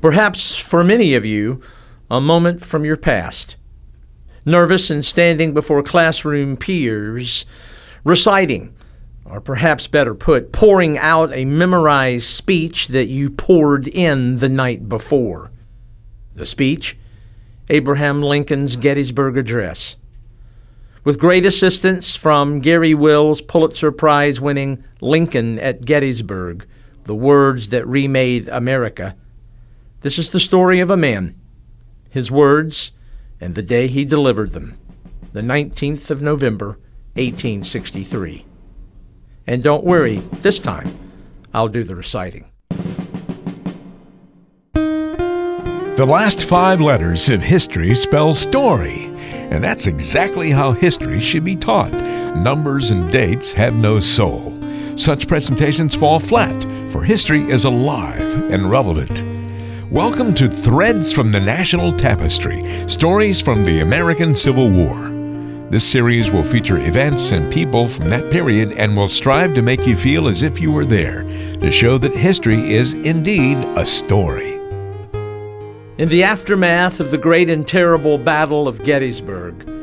Perhaps 0.00 0.56
for 0.56 0.82
many 0.82 1.14
of 1.14 1.26
you, 1.26 1.60
a 2.10 2.20
moment 2.20 2.64
from 2.64 2.84
your 2.84 2.96
past. 2.96 3.56
Nervous 4.46 4.90
and 4.90 5.04
standing 5.04 5.52
before 5.52 5.82
classroom 5.82 6.56
peers, 6.56 7.44
reciting, 8.02 8.74
or 9.26 9.40
perhaps 9.40 9.86
better 9.86 10.14
put, 10.14 10.52
pouring 10.52 10.96
out 10.98 11.32
a 11.34 11.44
memorized 11.44 12.26
speech 12.26 12.88
that 12.88 13.08
you 13.08 13.28
poured 13.28 13.86
in 13.88 14.38
the 14.38 14.48
night 14.48 14.88
before. 14.88 15.50
The 16.34 16.46
speech? 16.46 16.96
Abraham 17.68 18.22
Lincoln's 18.22 18.76
Gettysburg 18.76 19.36
Address. 19.36 19.96
With 21.04 21.20
great 21.20 21.44
assistance 21.44 22.16
from 22.16 22.60
Garry 22.60 22.94
Wills' 22.94 23.40
Pulitzer 23.40 23.92
Prize 23.92 24.40
winning 24.40 24.82
Lincoln 25.00 25.58
at 25.58 25.84
Gettysburg, 25.84 26.66
The 27.04 27.14
Words 27.14 27.68
That 27.68 27.86
Remade 27.86 28.48
America, 28.48 29.14
this 30.02 30.18
is 30.18 30.30
the 30.30 30.40
story 30.40 30.80
of 30.80 30.90
a 30.90 30.96
man, 30.96 31.38
his 32.08 32.30
words, 32.30 32.92
and 33.40 33.54
the 33.54 33.62
day 33.62 33.86
he 33.86 34.04
delivered 34.04 34.52
them, 34.52 34.78
the 35.32 35.42
19th 35.42 36.10
of 36.10 36.22
November, 36.22 36.78
1863. 37.14 38.46
And 39.46 39.62
don't 39.62 39.84
worry, 39.84 40.16
this 40.40 40.58
time 40.58 40.88
I'll 41.52 41.68
do 41.68 41.84
the 41.84 41.96
reciting. 41.96 42.46
The 44.72 46.06
last 46.06 46.46
five 46.46 46.80
letters 46.80 47.28
of 47.28 47.42
history 47.42 47.94
spell 47.94 48.34
story, 48.34 49.04
and 49.50 49.62
that's 49.62 49.86
exactly 49.86 50.50
how 50.50 50.72
history 50.72 51.20
should 51.20 51.44
be 51.44 51.56
taught. 51.56 51.92
Numbers 52.36 52.90
and 52.90 53.10
dates 53.12 53.52
have 53.52 53.74
no 53.74 54.00
soul. 54.00 54.56
Such 54.96 55.28
presentations 55.28 55.94
fall 55.94 56.18
flat, 56.18 56.62
for 56.90 57.02
history 57.02 57.50
is 57.50 57.66
alive 57.66 58.50
and 58.50 58.70
relevant. 58.70 59.29
Welcome 59.90 60.34
to 60.34 60.48
Threads 60.48 61.12
from 61.12 61.32
the 61.32 61.40
National 61.40 61.92
Tapestry 61.92 62.88
Stories 62.88 63.40
from 63.40 63.64
the 63.64 63.80
American 63.80 64.36
Civil 64.36 64.70
War. 64.70 65.08
This 65.68 65.84
series 65.84 66.30
will 66.30 66.44
feature 66.44 66.78
events 66.78 67.32
and 67.32 67.52
people 67.52 67.88
from 67.88 68.08
that 68.08 68.30
period 68.30 68.70
and 68.74 68.96
will 68.96 69.08
strive 69.08 69.52
to 69.54 69.62
make 69.62 69.84
you 69.88 69.96
feel 69.96 70.28
as 70.28 70.44
if 70.44 70.60
you 70.60 70.70
were 70.70 70.84
there, 70.84 71.24
to 71.24 71.72
show 71.72 71.98
that 71.98 72.14
history 72.14 72.72
is 72.72 72.94
indeed 72.94 73.58
a 73.76 73.84
story. 73.84 74.60
In 75.98 76.08
the 76.08 76.22
aftermath 76.22 77.00
of 77.00 77.10
the 77.10 77.18
great 77.18 77.48
and 77.48 77.66
terrible 77.66 78.16
Battle 78.16 78.68
of 78.68 78.84
Gettysburg, 78.84 79.79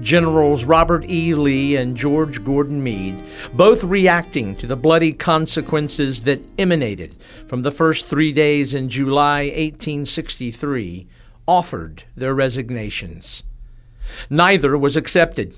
Generals 0.00 0.64
Robert 0.64 1.08
E. 1.08 1.34
Lee 1.34 1.76
and 1.76 1.96
George 1.96 2.44
Gordon 2.44 2.82
Meade, 2.82 3.22
both 3.54 3.82
reacting 3.82 4.54
to 4.56 4.66
the 4.66 4.76
bloody 4.76 5.12
consequences 5.12 6.22
that 6.22 6.42
emanated 6.58 7.14
from 7.46 7.62
the 7.62 7.70
first 7.70 8.06
three 8.06 8.32
days 8.32 8.74
in 8.74 8.88
July 8.88 9.44
1863, 9.44 11.06
offered 11.46 12.04
their 12.14 12.34
resignations. 12.34 13.42
Neither 14.28 14.76
was 14.76 14.96
accepted. 14.96 15.56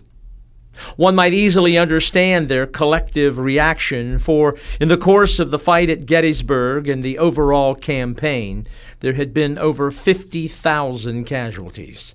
One 0.97 1.17
might 1.17 1.35
easily 1.35 1.77
understand 1.77 2.47
their 2.49 2.67
collective 2.67 3.39
reaction, 3.39 4.21
for 4.21 4.57
in 4.81 4.89
the 4.89 4.97
course 4.97 5.41
of 5.41 5.51
the 5.51 5.59
fight 5.59 5.91
at 5.91 6.07
Gettysburg 6.07 6.89
and 6.89 7.03
the 7.03 7.19
overall 7.19 7.75
campaign, 7.75 8.67
there 9.01 9.15
had 9.15 9.35
been 9.35 9.59
over 9.59 9.91
50,000 9.91 11.25
casualties. 11.25 12.15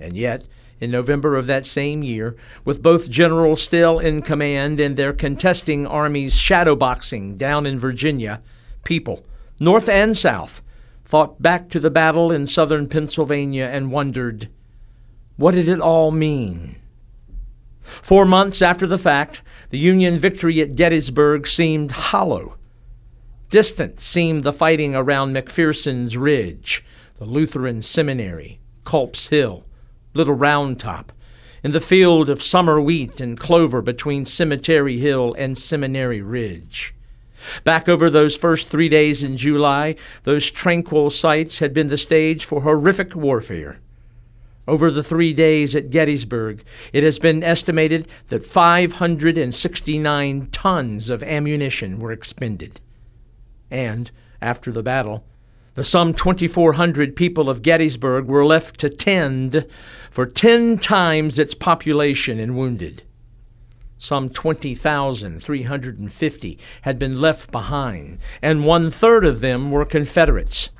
And 0.00 0.16
yet, 0.16 0.44
in 0.84 0.90
November 0.90 1.34
of 1.36 1.46
that 1.46 1.66
same 1.66 2.04
year, 2.04 2.36
with 2.64 2.82
both 2.82 3.10
generals 3.10 3.62
still 3.62 3.98
in 3.98 4.22
command 4.22 4.78
and 4.78 4.96
their 4.96 5.12
contesting 5.12 5.86
armies 5.86 6.34
shadowboxing 6.34 7.36
down 7.36 7.66
in 7.66 7.78
Virginia, 7.78 8.40
people, 8.84 9.24
North 9.58 9.88
and 9.88 10.16
South, 10.16 10.62
thought 11.04 11.42
back 11.42 11.68
to 11.70 11.80
the 11.80 11.90
battle 11.90 12.30
in 12.30 12.46
southern 12.46 12.88
Pennsylvania 12.88 13.64
and 13.64 13.90
wondered, 13.90 14.48
what 15.36 15.54
did 15.54 15.66
it 15.66 15.80
all 15.80 16.10
mean? 16.10 16.76
Four 17.82 18.24
months 18.24 18.62
after 18.62 18.86
the 18.86 18.98
fact, 18.98 19.42
the 19.70 19.78
Union 19.78 20.18
victory 20.18 20.60
at 20.60 20.76
Gettysburg 20.76 21.46
seemed 21.46 21.92
hollow. 21.92 22.56
Distant 23.50 24.00
seemed 24.00 24.44
the 24.44 24.52
fighting 24.52 24.94
around 24.94 25.34
McPherson's 25.34 26.16
Ridge, 26.16 26.84
the 27.16 27.24
Lutheran 27.24 27.82
Seminary, 27.82 28.60
Culp's 28.84 29.28
Hill, 29.28 29.64
Little 30.14 30.34
Round 30.34 30.78
Top, 30.78 31.12
in 31.62 31.72
the 31.72 31.80
field 31.80 32.30
of 32.30 32.42
summer 32.42 32.80
wheat 32.80 33.20
and 33.20 33.38
clover 33.38 33.82
between 33.82 34.24
Cemetery 34.24 34.98
Hill 34.98 35.34
and 35.36 35.58
Seminary 35.58 36.22
Ridge. 36.22 36.94
Back 37.64 37.88
over 37.88 38.08
those 38.08 38.36
first 38.36 38.68
three 38.68 38.88
days 38.88 39.24
in 39.24 39.36
July, 39.36 39.96
those 40.22 40.50
tranquil 40.50 41.10
sites 41.10 41.58
had 41.58 41.74
been 41.74 41.88
the 41.88 41.98
stage 41.98 42.44
for 42.44 42.62
horrific 42.62 43.14
warfare. 43.14 43.78
Over 44.66 44.90
the 44.90 45.02
three 45.02 45.34
days 45.34 45.76
at 45.76 45.90
Gettysburg, 45.90 46.64
it 46.92 47.02
has 47.02 47.18
been 47.18 47.42
estimated 47.42 48.08
that 48.28 48.46
569 48.46 50.48
tons 50.52 51.10
of 51.10 51.22
ammunition 51.22 51.98
were 51.98 52.12
expended. 52.12 52.80
And, 53.70 54.10
after 54.40 54.72
the 54.72 54.82
battle, 54.82 55.24
the 55.74 55.84
some 55.84 56.14
2,400 56.14 57.14
people 57.16 57.50
of 57.50 57.62
Gettysburg 57.62 58.26
were 58.26 58.46
left 58.46 58.78
to 58.80 58.88
tend 58.88 59.66
for 60.10 60.26
10 60.26 60.78
times 60.78 61.38
its 61.38 61.54
population 61.54 62.40
and 62.40 62.56
wounded. 62.56 63.02
Some 63.98 64.30
20,350 64.30 66.58
had 66.82 66.98
been 66.98 67.20
left 67.20 67.50
behind, 67.50 68.18
and 68.42 68.64
one 68.64 68.90
third 68.90 69.24
of 69.24 69.40
them 69.40 69.70
were 69.70 69.84
Confederates. 69.84 70.70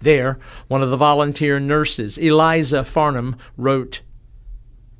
There, 0.00 0.38
one 0.68 0.82
of 0.82 0.90
the 0.90 0.96
volunteer 0.96 1.58
nurses, 1.58 2.18
Eliza 2.18 2.84
Farnham, 2.84 3.36
wrote 3.56 4.02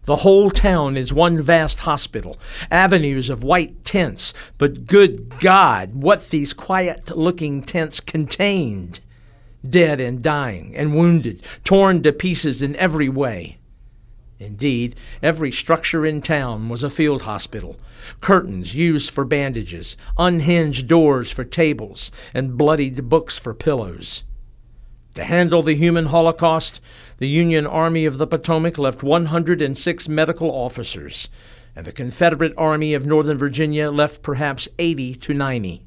the 0.05 0.17
whole 0.17 0.51
town 0.51 0.97
is 0.97 1.13
one 1.13 1.41
vast 1.41 1.81
hospital, 1.81 2.39
avenues 2.71 3.31
of 3.31 3.43
white 3.43 3.85
tents, 3.85 4.35
but 4.59 4.87
good 4.87 5.41
God, 5.41 5.95
what 5.95 6.29
these 6.31 6.53
quiet 6.53 7.17
looking 7.17 7.63
tents 7.63 8.01
contained! 8.01 9.01
Dead 9.69 10.01
and 10.01 10.23
dying 10.23 10.77
and 10.77 10.95
wounded, 10.95 11.43
torn 11.65 12.03
to 12.03 12.13
pieces 12.13 12.61
in 12.61 12.77
every 12.77 13.09
way. 13.09 13.59
Indeed, 14.39 14.97
every 15.23 15.51
structure 15.51 16.05
in 16.05 16.21
town 16.21 16.69
was 16.69 16.83
a 16.83 16.91
field 16.91 17.23
hospital. 17.23 17.77
Curtains 18.21 18.75
used 18.75 19.11
for 19.11 19.25
bandages, 19.25 19.97
unhinged 20.19 20.87
doors 20.87 21.31
for 21.31 21.45
tables, 21.45 22.11
and 22.35 22.59
bloodied 22.59 23.09
books 23.09 23.39
for 23.39 23.55
pillows. 23.55 24.25
To 25.15 25.25
handle 25.25 25.63
the 25.63 25.77
human 25.77 26.07
holocaust, 26.07 26.81
the 27.19 27.29
Union 27.29 27.69
Army 27.69 28.05
of 28.05 28.19
the 28.19 28.27
Potomac 28.27 28.79
left 28.79 29.05
106 29.05 30.09
medical 30.09 30.51
officers, 30.51 31.29
and 31.77 31.87
the 31.87 31.93
Confederate 31.93 32.53
Army 32.57 32.95
of 32.95 33.07
Northern 33.07 33.39
Virginia 33.39 33.93
left 33.93 34.23
perhaps 34.23 34.69
80 34.77 35.15
to 35.15 35.33
90. 35.33 35.87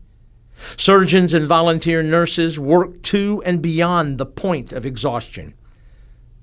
Surgeons 0.77 1.33
and 1.33 1.45
volunteer 1.45 2.01
nurses 2.01 2.57
worked 2.57 3.03
to 3.03 3.43
and 3.45 3.61
beyond 3.61 4.17
the 4.17 4.25
point 4.25 4.71
of 4.71 4.85
exhaustion. 4.85 5.53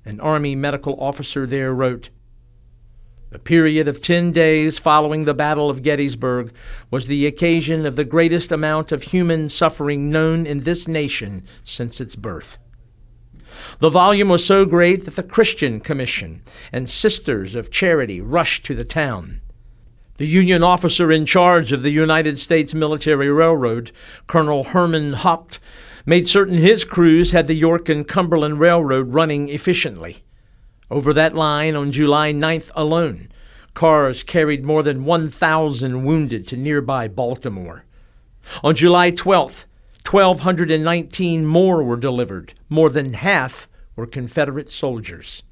An 0.05 0.19
Army 0.19 0.55
medical 0.55 0.95
officer 1.01 1.47
there 1.47 1.73
wrote 1.73 2.09
The 3.31 3.39
period 3.39 3.87
of 3.87 3.99
10 3.99 4.29
days 4.29 4.77
following 4.77 5.25
the 5.25 5.33
Battle 5.33 5.71
of 5.71 5.81
Gettysburg 5.81 6.53
was 6.91 7.07
the 7.07 7.25
occasion 7.25 7.87
of 7.87 7.95
the 7.95 8.03
greatest 8.03 8.51
amount 8.51 8.91
of 8.91 9.01
human 9.01 9.49
suffering 9.49 10.11
known 10.11 10.45
in 10.45 10.59
this 10.59 10.87
nation 10.87 11.47
since 11.63 11.99
its 11.99 12.15
birth. 12.15 12.59
The 13.79 13.89
volume 13.89 14.29
was 14.29 14.45
so 14.45 14.65
great 14.65 15.05
that 15.05 15.15
the 15.15 15.23
Christian 15.23 15.79
Commission 15.79 16.41
and 16.71 16.89
Sisters 16.89 17.55
of 17.55 17.71
Charity 17.71 18.21
rushed 18.21 18.65
to 18.65 18.75
the 18.75 18.83
town. 18.83 19.41
The 20.17 20.27
Union 20.27 20.63
officer 20.63 21.11
in 21.11 21.25
charge 21.25 21.73
of 21.73 21.83
the 21.83 21.89
United 21.89 22.39
States 22.39 22.73
Military 22.73 23.29
Railroad, 23.29 23.91
Colonel 24.27 24.63
Herman 24.63 25.13
Haupt, 25.13 25.59
made 26.05 26.27
certain 26.27 26.57
his 26.57 26.85
crews 26.85 27.31
had 27.31 27.47
the 27.47 27.53
York 27.53 27.89
and 27.89 28.07
Cumberland 28.07 28.59
Railroad 28.59 29.13
running 29.13 29.49
efficiently. 29.49 30.23
Over 30.89 31.11
that 31.13 31.35
line 31.35 31.75
on 31.75 31.91
July 31.91 32.31
9th 32.31 32.71
alone, 32.75 33.29
cars 33.73 34.23
carried 34.23 34.63
more 34.63 34.83
than 34.83 35.03
1,000 35.03 36.05
wounded 36.05 36.47
to 36.47 36.55
nearby 36.55 37.07
Baltimore. 37.07 37.83
On 38.63 38.75
July 38.75 39.11
12th, 39.11 39.65
1,219 40.05 41.45
more 41.45 41.83
were 41.83 41.97
delivered. 41.97 42.53
More 42.69 42.89
than 42.89 43.13
half 43.13 43.67
were 43.95 44.05
Confederate 44.05 44.69
soldiers. 44.69 45.43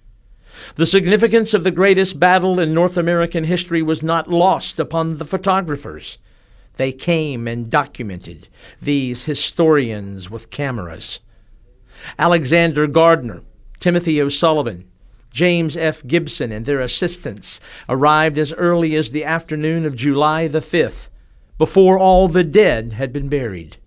The 0.75 0.85
significance 0.85 1.53
of 1.53 1.63
the 1.63 1.71
greatest 1.71 2.19
battle 2.19 2.59
in 2.59 2.73
North 2.73 2.97
American 2.97 3.45
history 3.45 3.81
was 3.81 4.03
not 4.03 4.29
lost 4.29 4.79
upon 4.79 5.17
the 5.17 5.25
photographers. 5.25 6.19
They 6.77 6.91
came 6.91 7.47
and 7.47 7.69
documented, 7.69 8.47
these 8.81 9.25
historians 9.25 10.29
with 10.29 10.51
cameras. 10.51 11.19
Alexander 12.19 12.87
Gardner, 12.87 13.41
Timothy 13.79 14.21
O'Sullivan, 14.21 14.85
James 15.31 15.75
F. 15.75 16.05
Gibson, 16.05 16.51
and 16.51 16.65
their 16.65 16.79
assistants 16.79 17.59
arrived 17.89 18.37
as 18.37 18.53
early 18.53 18.95
as 18.95 19.09
the 19.11 19.25
afternoon 19.25 19.85
of 19.85 19.95
July 19.95 20.47
the 20.47 20.59
5th, 20.59 21.07
before 21.57 21.97
all 21.97 22.27
the 22.27 22.43
dead 22.43 22.93
had 22.93 23.11
been 23.11 23.29
buried. 23.29 23.77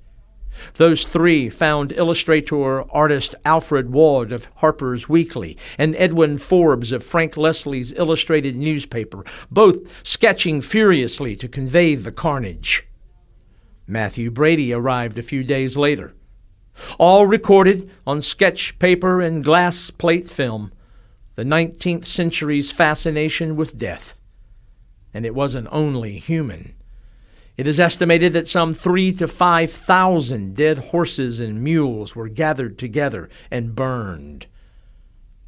Those 0.74 1.04
three 1.04 1.48
found 1.48 1.92
illustrator 1.92 2.82
artist 2.92 3.34
Alfred 3.44 3.90
Waud 3.90 4.32
of 4.32 4.48
Harper's 4.56 5.08
Weekly 5.08 5.56
and 5.78 5.96
Edwin 5.96 6.38
Forbes 6.38 6.92
of 6.92 7.04
Frank 7.04 7.36
Leslie's 7.36 7.92
illustrated 7.92 8.56
newspaper, 8.56 9.24
both 9.50 9.78
sketching 10.02 10.60
furiously 10.60 11.36
to 11.36 11.48
convey 11.48 11.94
the 11.94 12.12
carnage. 12.12 12.86
Mathew 13.86 14.30
Brady 14.30 14.72
arrived 14.72 15.18
a 15.18 15.22
few 15.22 15.44
days 15.44 15.76
later. 15.76 16.14
All 16.98 17.26
recorded 17.26 17.90
on 18.06 18.20
sketch 18.22 18.78
paper 18.78 19.20
and 19.20 19.44
glass 19.44 19.90
plate 19.90 20.28
film, 20.28 20.72
the 21.34 21.44
19th 21.44 22.06
century's 22.06 22.70
fascination 22.70 23.56
with 23.56 23.78
death. 23.78 24.14
And 25.14 25.24
it 25.24 25.34
wasn't 25.34 25.68
only 25.70 26.18
human. 26.18 26.75
It 27.56 27.66
is 27.66 27.80
estimated 27.80 28.34
that 28.34 28.48
some 28.48 28.74
three 28.74 29.12
to 29.14 29.26
five 29.26 29.70
thousand 29.70 30.56
dead 30.56 30.78
horses 30.78 31.40
and 31.40 31.62
mules 31.62 32.14
were 32.14 32.28
gathered 32.28 32.78
together 32.78 33.30
and 33.50 33.74
burned. 33.74 34.46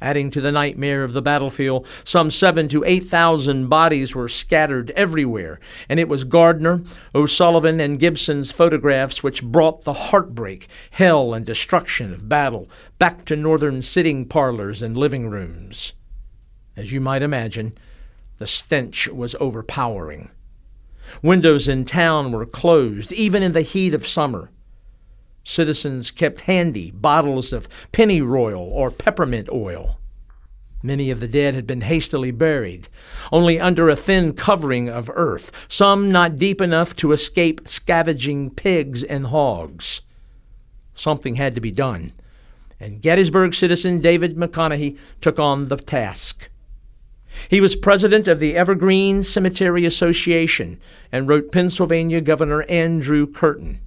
Adding 0.01 0.31
to 0.31 0.41
the 0.41 0.51
nightmare 0.51 1.03
of 1.03 1.11
the 1.11 1.21
battlefield, 1.21 1.85
some 2.05 2.31
seven 2.31 2.67
to 2.69 2.83
eight 2.85 3.07
thousand 3.07 3.67
bodies 3.67 4.15
were 4.15 4.29
scattered 4.29 4.91
everywhere, 4.91 5.59
and 5.87 5.99
it 5.99 6.07
was 6.07 6.23
Gardner, 6.23 6.81
O'Sullivan, 7.13 7.79
and 7.79 7.99
Gibson's 7.99 8.49
photographs 8.49 9.21
which 9.21 9.43
brought 9.43 9.83
the 9.83 9.93
heartbreak, 9.93 10.67
hell, 10.91 11.33
and 11.33 11.45
destruction 11.45 12.13
of 12.13 12.29
battle 12.29 12.69
back 12.97 13.25
to 13.25 13.35
northern 13.35 13.81
sitting 13.81 14.25
parlors 14.25 14.81
and 14.81 14.97
living 14.97 15.29
rooms. 15.29 15.93
As 16.77 16.91
you 16.91 17.01
might 17.01 17.21
imagine, 17.21 17.77
the 18.37 18.47
stench 18.47 19.09
was 19.09 19.35
overpowering. 19.39 20.31
Windows 21.21 21.67
in 21.67 21.85
town 21.85 22.31
were 22.31 22.45
closed, 22.45 23.11
even 23.11 23.43
in 23.43 23.51
the 23.51 23.61
heat 23.61 23.93
of 23.93 24.07
summer. 24.07 24.49
Citizens 25.43 26.11
kept 26.11 26.41
handy 26.41 26.91
bottles 26.91 27.51
of 27.51 27.67
pennyroyal 27.91 28.61
or 28.61 28.91
peppermint 28.91 29.49
oil. 29.51 29.99
Many 30.81 31.11
of 31.11 31.19
the 31.19 31.27
dead 31.27 31.55
had 31.55 31.67
been 31.67 31.81
hastily 31.81 32.31
buried, 32.31 32.87
only 33.31 33.59
under 33.59 33.89
a 33.89 33.95
thin 33.95 34.33
covering 34.33 34.89
of 34.89 35.09
earth, 35.13 35.51
some 35.67 36.11
not 36.11 36.37
deep 36.37 36.61
enough 36.61 36.95
to 36.97 37.11
escape 37.11 37.67
scavenging 37.67 38.51
pigs 38.51 39.03
and 39.03 39.27
hogs. 39.27 40.01
Something 40.95 41.35
had 41.35 41.55
to 41.55 41.61
be 41.61 41.71
done, 41.71 42.13
and 42.79 43.01
Gettysburg 43.01 43.53
citizen 43.53 43.99
David 43.99 44.37
McConaughy 44.37 44.97
took 45.19 45.37
on 45.37 45.67
the 45.67 45.77
task. 45.77 46.49
He 47.47 47.61
was 47.61 47.75
president 47.75 48.27
of 48.27 48.39
the 48.39 48.55
Evergreen 48.55 49.23
Cemetery 49.23 49.85
Association 49.85 50.79
and 51.11 51.27
wrote 51.27 51.51
Pennsylvania 51.51 52.21
Governor 52.21 52.63
Andrew 52.63 53.25
Curtin. 53.25 53.79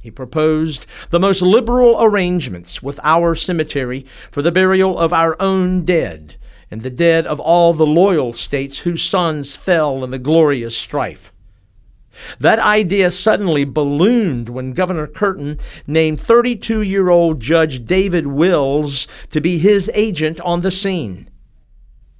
He 0.00 0.10
proposed 0.10 0.86
the 1.10 1.20
most 1.20 1.42
liberal 1.42 1.96
arrangements 2.00 2.82
with 2.82 3.00
our 3.02 3.34
cemetery 3.34 4.06
for 4.30 4.42
the 4.42 4.52
burial 4.52 4.98
of 4.98 5.12
our 5.12 5.40
own 5.40 5.84
dead 5.84 6.36
and 6.70 6.82
the 6.82 6.90
dead 6.90 7.26
of 7.26 7.40
all 7.40 7.72
the 7.72 7.86
loyal 7.86 8.32
states 8.32 8.80
whose 8.80 9.02
sons 9.02 9.56
fell 9.56 10.04
in 10.04 10.10
the 10.10 10.18
glorious 10.18 10.76
strife. 10.76 11.32
That 12.40 12.58
idea 12.58 13.10
suddenly 13.10 13.64
ballooned 13.64 14.48
when 14.48 14.72
Governor 14.72 15.06
Curtin 15.06 15.58
named 15.86 16.20
32 16.20 16.82
year 16.82 17.10
old 17.10 17.40
Judge 17.40 17.84
David 17.84 18.26
Wills 18.26 19.06
to 19.30 19.40
be 19.40 19.58
his 19.58 19.90
agent 19.94 20.40
on 20.40 20.60
the 20.60 20.70
scene. 20.70 21.28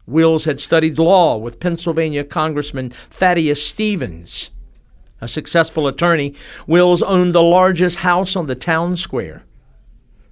Wills 0.09 0.47
had 0.47 0.59
studied 0.59 0.99
law 0.99 1.37
with 1.37 1.61
Pennsylvania 1.61 2.25
Congressman 2.25 2.95
Thaddeus 3.11 3.65
Stevens. 3.65 4.51
A 5.21 5.29
successful 5.29 5.87
attorney, 5.87 6.35
Wills 6.67 7.03
owned 7.03 7.35
the 7.35 7.43
largest 7.43 7.99
house 7.99 8.35
on 8.35 8.47
the 8.47 8.55
town 8.55 8.97
square. 8.97 9.43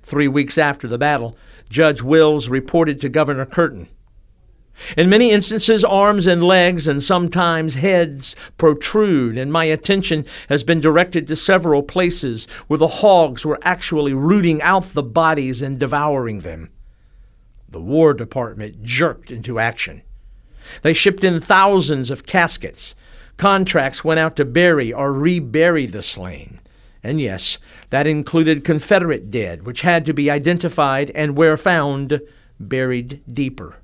Three 0.03 0.29
weeks 0.29 0.57
after 0.57 0.89
the 0.89 0.97
battle, 0.97 1.37
Judge 1.69 2.01
Wills 2.01 2.49
reported 2.49 3.03
to 3.03 3.11
Governor 3.11 3.45
Curtin. 3.45 3.89
In 4.97 5.11
many 5.11 5.31
instances, 5.31 5.85
arms 5.85 6.27
and 6.27 6.43
legs 6.43 6.89
and 6.89 7.03
sometimes 7.03 7.75
heads 7.75 8.35
protrude, 8.57 9.37
and 9.37 9.53
my 9.53 9.65
attention 9.65 10.25
has 10.49 10.65
been 10.65 10.81
directed 10.81 11.29
to 11.29 11.37
several 11.37 11.83
places 11.83 12.47
where 12.67 12.79
the 12.79 12.89
hogs 12.89 13.45
were 13.45 13.59
actually 13.61 14.15
rooting 14.15 14.63
out 14.63 14.85
the 14.95 15.03
bodies 15.03 15.61
and 15.61 15.79
devouring 15.79 16.41
them 16.41 16.71
the 17.69 17.81
War 17.81 18.15
Department 18.15 18.83
jerked 18.83 19.31
into 19.31 19.59
action. 19.59 20.03
They 20.83 20.93
shipped 20.93 21.25
in 21.25 21.41
thousands 21.41 22.11
of 22.11 22.27
caskets. 22.27 22.95
Contracts 23.37 24.05
went 24.05 24.21
out 24.21 24.37
to 24.37 24.45
bury 24.45 24.93
or 24.93 25.13
rebury 25.13 25.87
the 25.87 26.03
slain. 26.03 26.61
And 27.03 27.21
yes, 27.21 27.59
that 27.91 28.07
included 28.07 28.65
Confederate 28.65 29.31
dead, 29.31 29.65
which 29.65 29.83
had 29.83 30.07
to 30.07 30.13
be 30.13 30.31
identified 30.31 31.11
and, 31.15 31.37
where 31.37 31.57
found, 31.57 32.21
buried 32.59 33.23
deeper. 33.33 33.77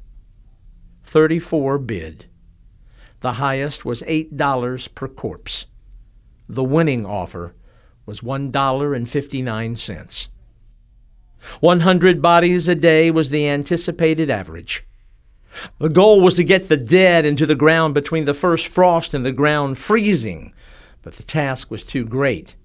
34 1.05 1.79
bid. 1.79 2.27
The 3.21 3.35
highest 3.35 3.85
was 3.85 4.03
$8 4.03 4.95
per 4.95 5.07
corpse. 5.07 5.67
The 6.49 6.65
winning 6.65 7.07
offer 7.07 7.55
was 8.07 8.21
$1.59. 8.21 10.29
100 11.61 12.23
bodies 12.23 12.69
a 12.69 12.75
day 12.75 13.11
was 13.11 13.31
the 13.31 13.49
anticipated 13.49 14.31
average. 14.31 14.85
The 15.79 15.89
goal 15.89 16.21
was 16.21 16.35
to 16.35 16.45
get 16.45 16.69
the 16.69 16.77
dead 16.77 17.25
into 17.25 17.47
the 17.47 17.55
ground 17.55 17.95
between 17.95 18.25
the 18.25 18.35
first 18.35 18.69
frost 18.69 19.13
and 19.13 19.25
the 19.25 19.33
ground 19.33 19.79
freezing, 19.79 20.53
but 21.03 21.15
the 21.15 21.23
task 21.23 21.71
was 21.71 21.85
too 21.85 22.05
great. 22.05 22.57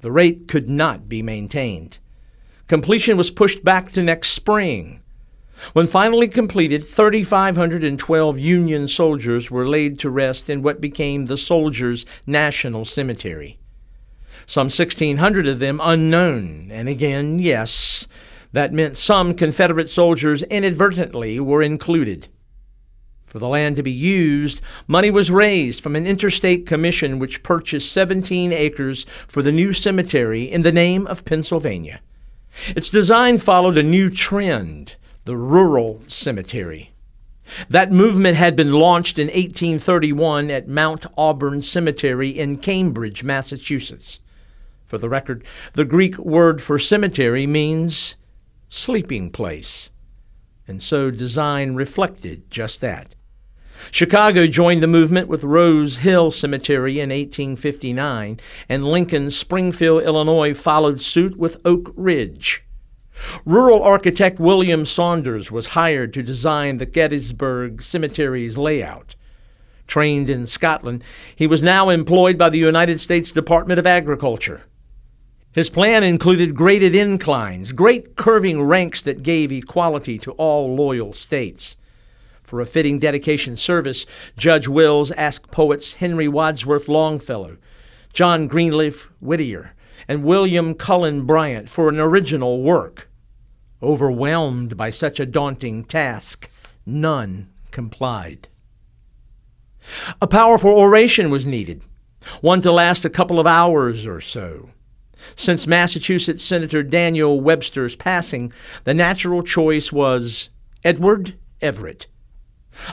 The 0.00 0.10
rate 0.10 0.48
could 0.48 0.68
not 0.68 1.08
be 1.08 1.22
maintained. 1.22 1.98
Completion 2.66 3.16
was 3.16 3.30
pushed 3.30 3.62
back 3.62 3.92
to 3.92 4.02
next 4.02 4.30
spring. 4.30 5.00
When 5.72 5.86
finally 5.86 6.28
completed, 6.28 6.84
3,512 6.84 8.38
Union 8.38 8.88
soldiers 8.88 9.50
were 9.50 9.68
laid 9.68 9.98
to 10.00 10.10
rest 10.10 10.50
in 10.50 10.62
what 10.62 10.80
became 10.80 11.26
the 11.26 11.36
Soldiers' 11.36 12.06
National 12.26 12.84
Cemetery 12.84 13.58
some 14.46 14.66
1,600 14.66 15.46
of 15.46 15.58
them 15.58 15.80
unknown. 15.82 16.70
And 16.70 16.88
again, 16.88 17.38
yes, 17.38 18.06
that 18.52 18.72
meant 18.72 18.96
some 18.96 19.34
Confederate 19.34 19.88
soldiers 19.88 20.42
inadvertently 20.44 21.40
were 21.40 21.62
included. 21.62 22.28
For 23.24 23.40
the 23.40 23.48
land 23.48 23.74
to 23.76 23.82
be 23.82 23.90
used, 23.90 24.60
money 24.86 25.10
was 25.10 25.30
raised 25.30 25.80
from 25.80 25.96
an 25.96 26.06
interstate 26.06 26.66
commission 26.66 27.18
which 27.18 27.42
purchased 27.42 27.90
17 27.92 28.52
acres 28.52 29.06
for 29.26 29.42
the 29.42 29.50
new 29.50 29.72
cemetery 29.72 30.44
in 30.44 30.62
the 30.62 30.70
name 30.70 31.06
of 31.08 31.24
Pennsylvania. 31.24 32.00
Its 32.68 32.88
design 32.88 33.38
followed 33.38 33.76
a 33.76 33.82
new 33.82 34.08
trend 34.08 34.94
the 35.24 35.36
rural 35.36 36.02
cemetery. 36.06 36.92
That 37.68 37.92
movement 37.92 38.36
had 38.36 38.56
been 38.56 38.72
launched 38.72 39.18
in 39.18 39.26
1831 39.26 40.50
at 40.50 40.68
Mount 40.68 41.06
Auburn 41.16 41.62
Cemetery 41.62 42.28
in 42.28 42.58
Cambridge, 42.58 43.22
Massachusetts. 43.22 44.20
For 44.84 44.98
the 44.98 45.08
record, 45.08 45.44
the 45.72 45.84
Greek 45.84 46.18
word 46.18 46.60
for 46.60 46.78
cemetery 46.78 47.46
means 47.46 48.16
sleeping 48.68 49.30
place. 49.30 49.90
And 50.66 50.82
so 50.82 51.10
design 51.10 51.74
reflected 51.74 52.50
just 52.50 52.80
that. 52.80 53.14
Chicago 53.90 54.46
joined 54.46 54.82
the 54.82 54.86
movement 54.86 55.28
with 55.28 55.44
Rose 55.44 55.98
Hill 55.98 56.30
Cemetery 56.30 57.00
in 57.00 57.10
1859, 57.10 58.40
and 58.68 58.84
Lincoln, 58.84 59.30
Springfield, 59.30 60.02
Illinois 60.02 60.54
followed 60.54 61.00
suit 61.00 61.36
with 61.36 61.60
Oak 61.64 61.92
Ridge. 61.96 62.64
Rural 63.44 63.82
architect 63.82 64.40
William 64.40 64.86
Saunders 64.86 65.50
was 65.50 65.68
hired 65.68 66.12
to 66.14 66.22
design 66.22 66.78
the 66.78 66.86
Gettysburg 66.86 67.82
Cemetery's 67.82 68.56
layout. 68.56 69.14
Trained 69.86 70.30
in 70.30 70.46
Scotland, 70.46 71.04
he 71.36 71.46
was 71.46 71.62
now 71.62 71.90
employed 71.90 72.38
by 72.38 72.48
the 72.48 72.58
United 72.58 73.00
States 73.00 73.30
Department 73.30 73.78
of 73.78 73.86
Agriculture. 73.86 74.62
His 75.54 75.70
plan 75.70 76.02
included 76.02 76.56
graded 76.56 76.96
inclines, 76.96 77.70
great 77.70 78.16
curving 78.16 78.60
ranks 78.60 79.00
that 79.02 79.22
gave 79.22 79.52
equality 79.52 80.18
to 80.18 80.32
all 80.32 80.74
loyal 80.74 81.12
states. 81.12 81.76
For 82.42 82.60
a 82.60 82.66
fitting 82.66 82.98
dedication 82.98 83.54
service, 83.54 84.04
Judge 84.36 84.66
Wills 84.66 85.12
asked 85.12 85.52
poets 85.52 85.94
Henry 85.94 86.26
Wadsworth 86.26 86.88
Longfellow, 86.88 87.56
John 88.12 88.48
Greenleaf 88.48 89.08
Whittier, 89.20 89.74
and 90.08 90.24
William 90.24 90.74
Cullen 90.74 91.24
Bryant 91.24 91.70
for 91.70 91.88
an 91.88 92.00
original 92.00 92.60
work. 92.60 93.08
Overwhelmed 93.80 94.76
by 94.76 94.90
such 94.90 95.20
a 95.20 95.26
daunting 95.26 95.84
task, 95.84 96.50
none 96.84 97.48
complied. 97.70 98.48
A 100.20 100.26
powerful 100.26 100.72
oration 100.72 101.30
was 101.30 101.46
needed, 101.46 101.80
one 102.40 102.60
to 102.62 102.72
last 102.72 103.04
a 103.04 103.10
couple 103.10 103.38
of 103.38 103.46
hours 103.46 104.04
or 104.04 104.20
so. 104.20 104.70
Since 105.36 105.66
Massachusetts 105.66 106.44
Senator 106.44 106.82
Daniel 106.82 107.40
Webster's 107.40 107.96
passing, 107.96 108.52
the 108.84 108.94
natural 108.94 109.42
choice 109.42 109.92
was 109.92 110.50
Edward 110.84 111.34
Everett. 111.60 112.06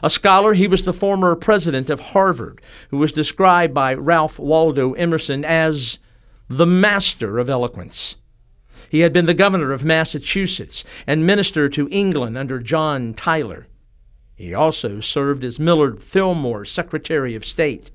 A 0.04 0.10
scholar, 0.10 0.54
he 0.54 0.68
was 0.68 0.84
the 0.84 0.94
former 0.94 1.36
president 1.36 1.90
of 1.90 2.00
Harvard, 2.00 2.62
who 2.90 2.98
was 2.98 3.12
described 3.12 3.74
by 3.74 3.94
Ralph 3.94 4.38
Waldo 4.38 4.94
Emerson 4.94 5.44
as 5.44 6.00
the 6.48 6.68
master 6.68 7.40
of 7.40 7.50
eloquence. 7.50 8.18
He 8.90 9.00
had 9.00 9.14
been 9.14 9.26
the 9.26 9.34
governor 9.34 9.72
of 9.72 9.84
Massachusetts 9.84 10.84
and 11.08 11.26
minister 11.26 11.70
to 11.70 11.88
England 11.92 12.38
under 12.38 12.60
John 12.60 13.14
Tyler. 13.14 13.68
He 14.36 14.54
also 14.54 15.00
served 15.00 15.44
as 15.44 15.60
Millard 15.60 16.02
Fillmore's 16.02 16.72
Secretary 16.72 17.36
of 17.36 17.46
State. 17.46 17.92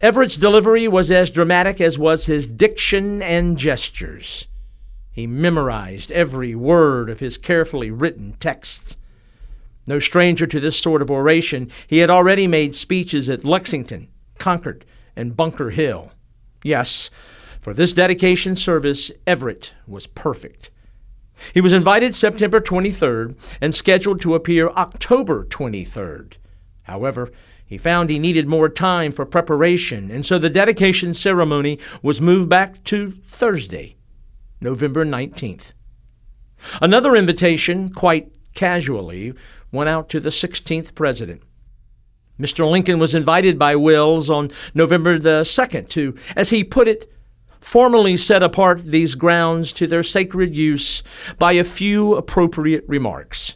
Everett's 0.00 0.36
delivery 0.36 0.88
was 0.88 1.10
as 1.10 1.30
dramatic 1.30 1.80
as 1.80 1.98
was 1.98 2.26
his 2.26 2.46
diction 2.46 3.22
and 3.22 3.56
gestures. 3.56 4.46
He 5.12 5.26
memorized 5.26 6.10
every 6.12 6.54
word 6.54 7.10
of 7.10 7.20
his 7.20 7.36
carefully 7.38 7.90
written 7.90 8.36
texts. 8.40 8.96
No 9.86 9.98
stranger 9.98 10.46
to 10.46 10.60
this 10.60 10.78
sort 10.78 11.02
of 11.02 11.10
oration, 11.10 11.70
he 11.86 11.98
had 11.98 12.10
already 12.10 12.46
made 12.46 12.74
speeches 12.74 13.28
at 13.28 13.44
Lexington, 13.44 14.08
Concord, 14.38 14.84
and 15.16 15.36
Bunker 15.36 15.70
Hill. 15.70 16.12
Yes, 16.62 17.10
for 17.60 17.74
this 17.74 17.92
dedication 17.92 18.56
service, 18.56 19.10
Everett 19.26 19.72
was 19.86 20.06
perfect. 20.06 20.70
He 21.52 21.60
was 21.60 21.72
invited 21.72 22.14
September 22.14 22.60
23rd 22.60 23.36
and 23.60 23.74
scheduled 23.74 24.20
to 24.20 24.34
appear 24.34 24.68
October 24.70 25.44
23rd. 25.44 26.34
However, 26.82 27.30
he 27.70 27.78
found 27.78 28.10
he 28.10 28.18
needed 28.18 28.48
more 28.48 28.68
time 28.68 29.12
for 29.12 29.24
preparation, 29.24 30.10
and 30.10 30.26
so 30.26 30.40
the 30.40 30.50
dedication 30.50 31.14
ceremony 31.14 31.78
was 32.02 32.20
moved 32.20 32.48
back 32.48 32.82
to 32.82 33.12
Thursday, 33.28 33.96
November 34.60 35.04
19th. 35.04 35.72
Another 36.82 37.14
invitation, 37.14 37.94
quite 37.94 38.32
casually, 38.54 39.34
went 39.70 39.88
out 39.88 40.08
to 40.08 40.18
the 40.18 40.30
16th 40.30 40.96
president. 40.96 41.44
Mr. 42.40 42.68
Lincoln 42.68 42.98
was 42.98 43.14
invited 43.14 43.56
by 43.56 43.76
Wills 43.76 44.28
on 44.28 44.50
November 44.74 45.16
the 45.16 45.42
2nd 45.42 45.88
to, 45.90 46.16
as 46.34 46.50
he 46.50 46.64
put 46.64 46.88
it, 46.88 47.08
formally 47.60 48.16
set 48.16 48.42
apart 48.42 48.82
these 48.82 49.14
grounds 49.14 49.72
to 49.74 49.86
their 49.86 50.02
sacred 50.02 50.56
use 50.56 51.04
by 51.38 51.52
a 51.52 51.62
few 51.62 52.16
appropriate 52.16 52.84
remarks 52.88 53.54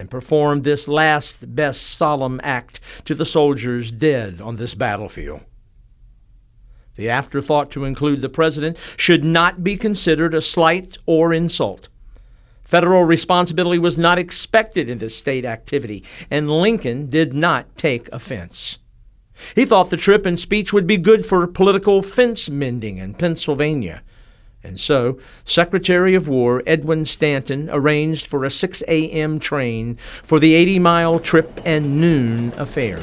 and 0.00 0.10
perform 0.10 0.62
this 0.62 0.88
last 0.88 1.54
best 1.54 1.82
solemn 1.82 2.40
act 2.42 2.80
to 3.04 3.14
the 3.14 3.26
soldiers 3.26 3.90
dead 3.92 4.40
on 4.40 4.56
this 4.56 4.74
battlefield. 4.74 5.42
The 6.96 7.10
afterthought 7.10 7.70
to 7.72 7.84
include 7.84 8.22
the 8.22 8.28
President 8.30 8.78
should 8.96 9.22
not 9.22 9.62
be 9.62 9.76
considered 9.76 10.34
a 10.34 10.40
slight 10.40 10.96
or 11.04 11.34
insult. 11.34 11.88
Federal 12.64 13.04
responsibility 13.04 13.78
was 13.78 13.98
not 13.98 14.18
expected 14.18 14.88
in 14.88 14.98
this 14.98 15.16
state 15.16 15.44
activity, 15.44 16.02
and 16.30 16.50
Lincoln 16.50 17.06
did 17.06 17.34
not 17.34 17.76
take 17.76 18.08
offense. 18.10 18.78
He 19.54 19.64
thought 19.64 19.90
the 19.90 19.96
trip 19.96 20.24
and 20.24 20.38
speech 20.38 20.72
would 20.72 20.86
be 20.86 20.96
good 20.96 21.26
for 21.26 21.46
political 21.46 22.00
fence 22.00 22.48
mending 22.48 22.98
in 22.98 23.14
Pennsylvania. 23.14 24.02
And 24.62 24.78
so, 24.78 25.18
Secretary 25.44 26.14
of 26.14 26.28
War 26.28 26.62
Edwin 26.66 27.06
Stanton 27.06 27.70
arranged 27.70 28.26
for 28.26 28.44
a 28.44 28.50
6 28.50 28.82
a.m. 28.86 29.38
train 29.38 29.96
for 30.22 30.38
the 30.38 30.54
80 30.54 30.78
mile 30.78 31.18
trip 31.18 31.60
and 31.64 32.00
noon 32.00 32.52
affair. 32.58 33.02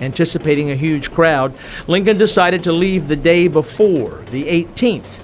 Anticipating 0.00 0.70
a 0.70 0.76
huge 0.76 1.12
crowd, 1.12 1.54
Lincoln 1.86 2.18
decided 2.18 2.64
to 2.64 2.72
leave 2.72 3.06
the 3.06 3.16
day 3.16 3.46
before, 3.46 4.24
the 4.30 4.44
18th. 4.44 5.20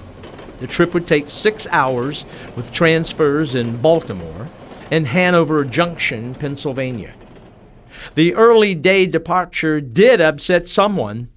The 0.59 0.67
trip 0.67 0.93
would 0.93 1.07
take 1.07 1.29
six 1.29 1.67
hours 1.67 2.25
with 2.55 2.71
transfers 2.71 3.53
in 3.53 3.77
Baltimore 3.81 4.47
and 4.89 5.07
Hanover 5.07 5.65
Junction, 5.65 6.35
Pennsylvania. 6.35 7.13
The 8.15 8.33
early 8.33 8.75
day 8.75 9.07
departure 9.07 9.81
did 9.81 10.21
upset 10.21 10.69
someone, 10.69 11.29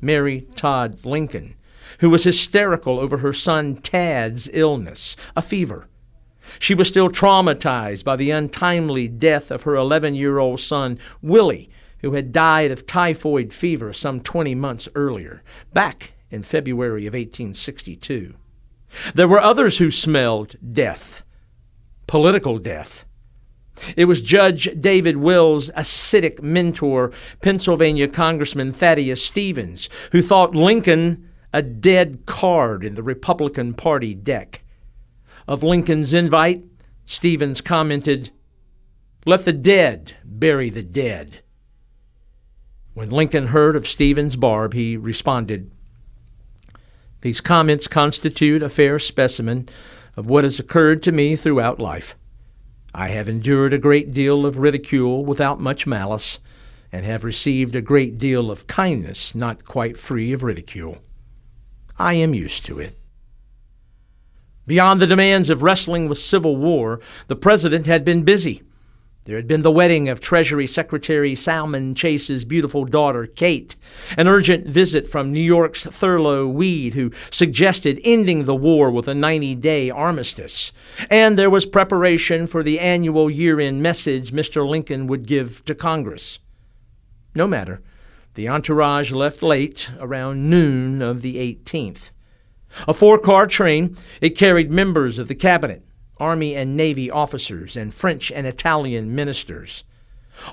Mary 0.00 0.48
Todd 0.56 1.04
Lincoln 1.04 1.54
who 1.98 2.10
was 2.10 2.24
hysterical 2.24 2.98
over 2.98 3.18
her 3.18 3.32
son 3.32 3.76
Tad's 3.76 4.48
illness, 4.52 5.16
a 5.36 5.42
fever. 5.42 5.88
She 6.58 6.74
was 6.74 6.88
still 6.88 7.10
traumatized 7.10 8.04
by 8.04 8.16
the 8.16 8.30
untimely 8.30 9.08
death 9.08 9.50
of 9.50 9.62
her 9.64 9.74
11 9.74 10.14
year 10.14 10.38
old 10.38 10.60
son, 10.60 10.98
Willie, 11.20 11.70
who 12.00 12.14
had 12.14 12.32
died 12.32 12.70
of 12.70 12.86
typhoid 12.86 13.52
fever 13.52 13.92
some 13.92 14.20
20 14.20 14.54
months 14.54 14.88
earlier, 14.94 15.42
back 15.72 16.12
in 16.30 16.42
February 16.42 17.06
of 17.06 17.14
1862. 17.14 18.34
There 19.14 19.28
were 19.28 19.40
others 19.40 19.78
who 19.78 19.90
smelled 19.90 20.56
death, 20.72 21.22
political 22.06 22.58
death. 22.58 23.04
It 23.96 24.06
was 24.06 24.22
Judge 24.22 24.68
David 24.80 25.18
Wills' 25.18 25.70
acidic 25.72 26.42
mentor, 26.42 27.12
Pennsylvania 27.42 28.08
Congressman 28.08 28.72
Thaddeus 28.72 29.24
Stevens, 29.24 29.88
who 30.10 30.22
thought 30.22 30.54
Lincoln 30.54 31.27
a 31.52 31.62
dead 31.62 32.26
card 32.26 32.84
in 32.84 32.94
the 32.94 33.02
Republican 33.02 33.74
Party 33.74 34.14
deck. 34.14 34.62
Of 35.46 35.62
Lincoln's 35.62 36.12
invite, 36.12 36.64
Stevens 37.04 37.60
commented, 37.60 38.30
Let 39.24 39.44
the 39.44 39.52
dead 39.52 40.16
bury 40.24 40.68
the 40.68 40.82
dead. 40.82 41.42
When 42.92 43.10
Lincoln 43.10 43.48
heard 43.48 43.76
of 43.76 43.88
Stevens' 43.88 44.36
barb, 44.36 44.74
he 44.74 44.96
responded, 44.96 45.70
These 47.22 47.40
comments 47.40 47.86
constitute 47.86 48.62
a 48.62 48.68
fair 48.68 48.98
specimen 48.98 49.68
of 50.16 50.26
what 50.26 50.44
has 50.44 50.58
occurred 50.58 51.02
to 51.04 51.12
me 51.12 51.36
throughout 51.36 51.78
life. 51.78 52.14
I 52.92 53.08
have 53.08 53.28
endured 53.28 53.72
a 53.72 53.78
great 53.78 54.10
deal 54.10 54.44
of 54.44 54.58
ridicule 54.58 55.24
without 55.24 55.60
much 55.60 55.86
malice, 55.86 56.40
and 56.90 57.06
have 57.06 57.22
received 57.22 57.76
a 57.76 57.80
great 57.80 58.18
deal 58.18 58.50
of 58.50 58.66
kindness 58.66 59.34
not 59.34 59.64
quite 59.64 59.96
free 59.96 60.32
of 60.32 60.42
ridicule. 60.42 60.98
I 61.98 62.14
am 62.14 62.34
used 62.34 62.64
to 62.66 62.78
it. 62.78 62.98
Beyond 64.66 65.00
the 65.00 65.06
demands 65.06 65.50
of 65.50 65.62
wrestling 65.62 66.08
with 66.08 66.18
civil 66.18 66.56
war, 66.56 67.00
the 67.26 67.36
president 67.36 67.86
had 67.86 68.04
been 68.04 68.22
busy. 68.22 68.62
There 69.24 69.36
had 69.36 69.48
been 69.48 69.60
the 69.60 69.70
wedding 69.70 70.08
of 70.08 70.20
Treasury 70.20 70.66
Secretary 70.66 71.34
Salmon 71.34 71.94
Chase's 71.94 72.46
beautiful 72.46 72.86
daughter, 72.86 73.26
Kate, 73.26 73.76
an 74.16 74.26
urgent 74.26 74.66
visit 74.66 75.06
from 75.06 75.32
New 75.32 75.40
York's 75.40 75.84
Thurlow 75.84 76.46
Weed, 76.46 76.94
who 76.94 77.12
suggested 77.30 78.00
ending 78.04 78.46
the 78.46 78.54
war 78.54 78.90
with 78.90 79.06
a 79.06 79.14
90 79.14 79.54
day 79.56 79.90
armistice. 79.90 80.72
And 81.10 81.36
there 81.36 81.50
was 81.50 81.66
preparation 81.66 82.46
for 82.46 82.62
the 82.62 82.80
annual 82.80 83.28
year 83.28 83.60
end 83.60 83.82
message 83.82 84.32
Mr. 84.32 84.66
Lincoln 84.66 85.06
would 85.08 85.26
give 85.26 85.62
to 85.66 85.74
Congress. 85.74 86.38
No 87.34 87.46
matter. 87.46 87.82
The 88.38 88.48
entourage 88.48 89.10
left 89.10 89.42
late, 89.42 89.90
around 89.98 90.48
noon 90.48 91.02
of 91.02 91.22
the 91.22 91.38
18th. 91.38 92.12
A 92.86 92.94
four 92.94 93.18
car 93.18 93.48
train, 93.48 93.96
it 94.20 94.38
carried 94.38 94.70
members 94.70 95.18
of 95.18 95.26
the 95.26 95.34
cabinet, 95.34 95.84
Army 96.18 96.54
and 96.54 96.76
Navy 96.76 97.10
officers, 97.10 97.76
and 97.76 97.92
French 97.92 98.30
and 98.30 98.46
Italian 98.46 99.12
ministers. 99.12 99.82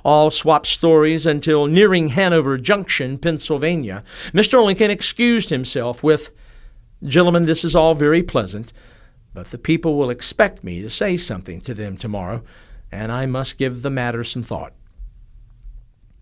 All 0.04 0.32
swapped 0.32 0.66
stories 0.66 1.28
until 1.28 1.68
nearing 1.68 2.08
Hanover 2.08 2.58
Junction, 2.58 3.20
Pennsylvania. 3.20 4.04
Mr. 4.34 4.66
Lincoln 4.66 4.90
excused 4.90 5.52
himself 5.52 6.02
with, 6.02 6.32
Gentlemen, 7.04 7.46
this 7.46 7.64
is 7.64 7.76
all 7.76 7.94
very 7.94 8.24
pleasant, 8.24 8.74
but 9.32 9.52
the 9.52 9.60
people 9.60 9.96
will 9.96 10.10
expect 10.10 10.64
me 10.64 10.82
to 10.82 10.90
say 10.90 11.18
something 11.18 11.62
to 11.62 11.76
them 11.76 11.98
tomorrow, 11.98 12.42
and 12.92 13.12
I 13.12 13.28
must 13.28 13.60
give 13.60 13.84
the 13.84 13.92
matter 13.92 14.24
some 14.24 14.42
thought. 14.42 14.74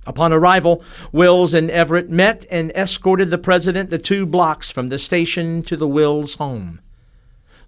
Upon 0.05 0.33
arrival, 0.33 0.83
Wills 1.12 1.53
and 1.53 1.72
Everett 1.72 2.10
met 2.10 2.45
and 2.51 2.72
escorted 2.72 3.29
the 3.29 3.38
president 3.38 3.89
the 3.89 3.98
two 3.98 4.25
blocks 4.25 4.69
from 4.69 4.88
the 4.88 5.00
station 5.00 5.63
to 5.63 5.77
the 5.77 5.88
Wills 5.88 6.36
home. 6.36 6.81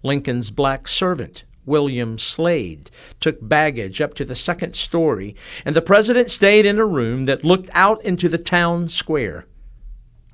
Lincoln's 0.03 0.51
black 0.51 0.87
servant, 0.87 1.45
William 1.65 2.19
Slade, 2.19 2.91
took 3.19 3.37
baggage 3.41 4.01
up 4.01 4.13
to 4.15 4.25
the 4.25 4.35
second 4.35 4.75
story, 4.75 5.35
and 5.63 5.75
the 5.75 5.81
president 5.81 6.29
stayed 6.29 6.65
in 6.65 6.77
a 6.77 6.85
room 6.85 7.25
that 7.25 7.43
looked 7.43 7.69
out 7.73 8.03
into 8.03 8.27
the 8.27 8.37
town 8.37 8.89
square. 8.89 9.47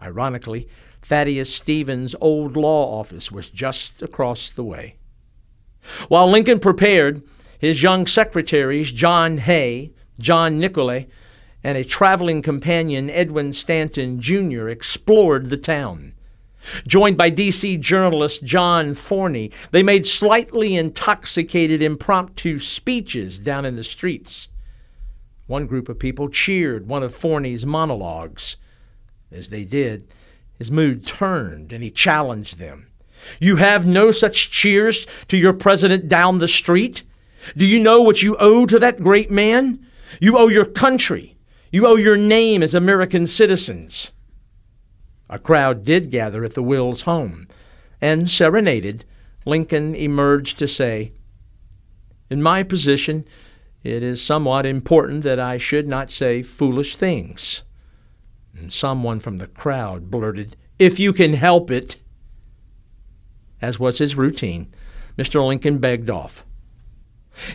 Ironically, 0.02 0.68
Thaddeus 1.04 1.54
Stevens' 1.54 2.16
old 2.20 2.58
law 2.58 3.00
office 3.00 3.32
was 3.32 3.50
just 3.50 4.02
across 4.02 4.50
the 4.50 4.64
way. 4.64 4.96
While 6.08 6.30
Lincoln 6.30 6.60
prepared, 6.60 7.24
his 7.60 7.84
young 7.84 8.08
secretaries, 8.08 8.92
John 8.92 9.38
Hay, 9.40 9.94
John 10.20 10.60
Nicolay, 10.60 11.08
and 11.64 11.78
a 11.78 11.84
traveling 11.84 12.42
companion, 12.42 13.10
Edwin 13.10 13.54
Stanton 13.54 14.20
Jr., 14.20 14.70
explored 14.70 15.50
the 15.50 15.58
town. 15.58 16.14
Joined 16.86 17.18
by 17.18 17.30
D.C. 17.30 17.78
journalist 17.78 18.44
John 18.44 18.94
Forney, 18.94 19.52
they 19.72 19.84
made 19.84 20.06
slightly 20.06 20.76
intoxicated 20.76 21.82
impromptu 21.82 22.60
speeches 22.60 23.40
down 23.40 23.66
in 23.66 23.76
the 23.76 23.84
streets. 23.84 24.48
One 25.48 25.66
group 25.66 25.90
of 25.90 26.00
people 26.00 26.30
cheered 26.30 26.88
one 26.88 27.04
of 27.04 27.16
Forney's 27.16 27.66
monologues. 27.66 28.58
As 29.32 29.50
they 29.50 29.64
did, 29.64 30.08
his 30.58 30.72
mood 30.72 31.06
turned 31.06 31.74
and 31.74 31.84
he 31.84 31.90
challenged 31.90 32.58
them. 32.58 32.88
You 33.40 33.58
have 33.58 33.86
no 33.86 34.12
such 34.12 34.52
cheers 34.52 35.08
to 35.28 35.38
your 35.38 35.54
president 35.54 36.08
down 36.08 36.38
the 36.38 36.48
street? 36.48 37.04
Do 37.58 37.66
you 37.66 37.80
know 37.80 38.02
what 38.02 38.22
you 38.22 38.36
owe 38.38 38.66
to 38.66 38.80
that 38.80 39.02
great 39.04 39.32
man? 39.32 39.86
You 40.20 40.38
owe 40.38 40.48
your 40.48 40.66
country, 40.66 41.36
you 41.72 41.88
owe 41.88 41.96
your 41.96 42.18
name 42.18 42.62
as 42.62 42.76
American 42.76 43.26
citizens. 43.26 44.12
A 45.30 45.40
crowd 45.40 45.86
did 45.86 46.12
gather 46.12 46.44
at 46.44 46.54
the 46.54 46.64
Wills 46.64 47.04
home, 47.04 47.48
and 48.02 48.30
serenaded, 48.30 49.06
Lincoln 49.46 49.96
emerged 49.96 50.60
to 50.60 50.68
say, 50.68 51.14
In 52.30 52.44
my 52.44 52.64
position, 52.64 53.26
it 53.84 54.04
is 54.04 54.24
somewhat 54.24 54.66
important 54.66 55.24
that 55.24 55.40
I 55.40 55.58
should 55.58 55.88
not 55.88 56.12
say 56.12 56.44
foolish 56.44 56.98
things. 56.98 57.64
And 58.54 58.72
someone 58.72 59.20
from 59.20 59.38
the 59.38 59.48
crowd 59.48 60.12
blurted, 60.12 60.58
If 60.78 61.00
you 61.00 61.14
can 61.14 61.34
help 61.34 61.72
it. 61.72 61.98
As 63.62 63.80
was 63.80 64.00
his 64.00 64.16
routine, 64.16 64.74
Mr. 65.18 65.46
Lincoln 65.46 65.78
begged 65.78 66.10
off. 66.10 66.46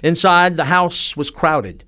Inside, 0.03 0.57
the 0.57 0.65
House 0.65 1.17
was 1.17 1.31
crowded. 1.31 1.85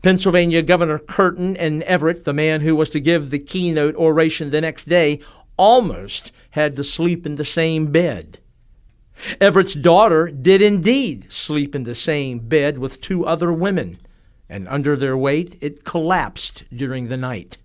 Pennsylvania 0.00 0.62
Governor 0.62 0.98
Curtin 0.98 1.56
and 1.56 1.82
Everett, 1.82 2.24
the 2.24 2.32
man 2.32 2.62
who 2.62 2.74
was 2.74 2.88
to 2.90 3.00
give 3.00 3.30
the 3.30 3.38
keynote 3.38 3.94
oration 3.96 4.50
the 4.50 4.60
next 4.60 4.88
day, 4.88 5.20
almost 5.56 6.32
had 6.50 6.76
to 6.76 6.84
sleep 6.84 7.26
in 7.26 7.34
the 7.34 7.44
same 7.44 7.92
bed. 7.92 8.38
Everett's 9.40 9.74
daughter 9.74 10.28
did 10.28 10.62
indeed 10.62 11.30
sleep 11.30 11.74
in 11.74 11.82
the 11.82 11.94
same 11.94 12.38
bed 12.38 12.78
with 12.78 13.00
two 13.00 13.26
other 13.26 13.52
women, 13.52 13.98
and 14.48 14.66
under 14.68 14.96
their 14.96 15.16
weight 15.16 15.56
it 15.60 15.84
collapsed 15.84 16.64
during 16.74 17.08
the 17.08 17.16
night. 17.16 17.58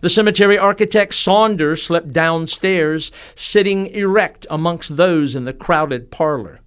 The 0.00 0.10
cemetery 0.10 0.58
architect 0.58 1.14
Saunders 1.14 1.82
slept 1.82 2.10
downstairs, 2.10 3.12
sitting 3.34 3.86
erect 3.86 4.46
amongst 4.50 4.96
those 4.96 5.34
in 5.34 5.44
the 5.44 5.52
crowded 5.52 6.10
parlor. 6.10 6.60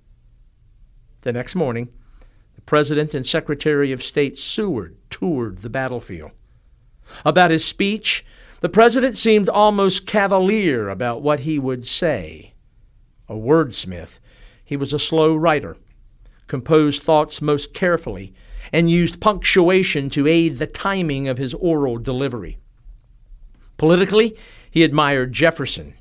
The 1.22 1.34
next 1.34 1.56
morning, 1.56 1.90
President 2.66 3.14
and 3.14 3.26
Secretary 3.26 3.92
of 3.92 4.04
State 4.04 4.38
Seward 4.38 4.96
toured 5.10 5.60
the 5.60 5.70
battlefield. 5.70 6.32
About 7.26 7.52
his 7.52 7.66
speech, 7.66 8.26
the 8.62 8.70
President 8.70 9.18
seemed 9.18 9.50
almost 9.50 10.08
cavalier 10.08 10.88
about 10.88 11.22
what 11.22 11.42
he 11.42 11.60
would 11.60 11.86
say. 11.86 12.54
A 13.28 13.34
wordsmith, 13.34 14.20
he 14.64 14.78
was 14.78 14.94
a 14.94 15.00
slow 15.00 15.36
writer, 15.36 15.76
composed 16.48 17.04
thoughts 17.04 17.42
most 17.42 17.74
carefully, 17.74 18.34
and 18.72 18.90
used 18.90 19.20
punctuation 19.20 20.10
to 20.12 20.28
aid 20.28 20.58
the 20.58 20.68
timing 20.68 21.28
of 21.28 21.38
his 21.38 21.54
oral 21.56 21.98
delivery. 21.98 22.58
Politically, 23.78 24.38
he 24.72 24.84
admired 24.84 25.34
Jefferson. 25.34 25.94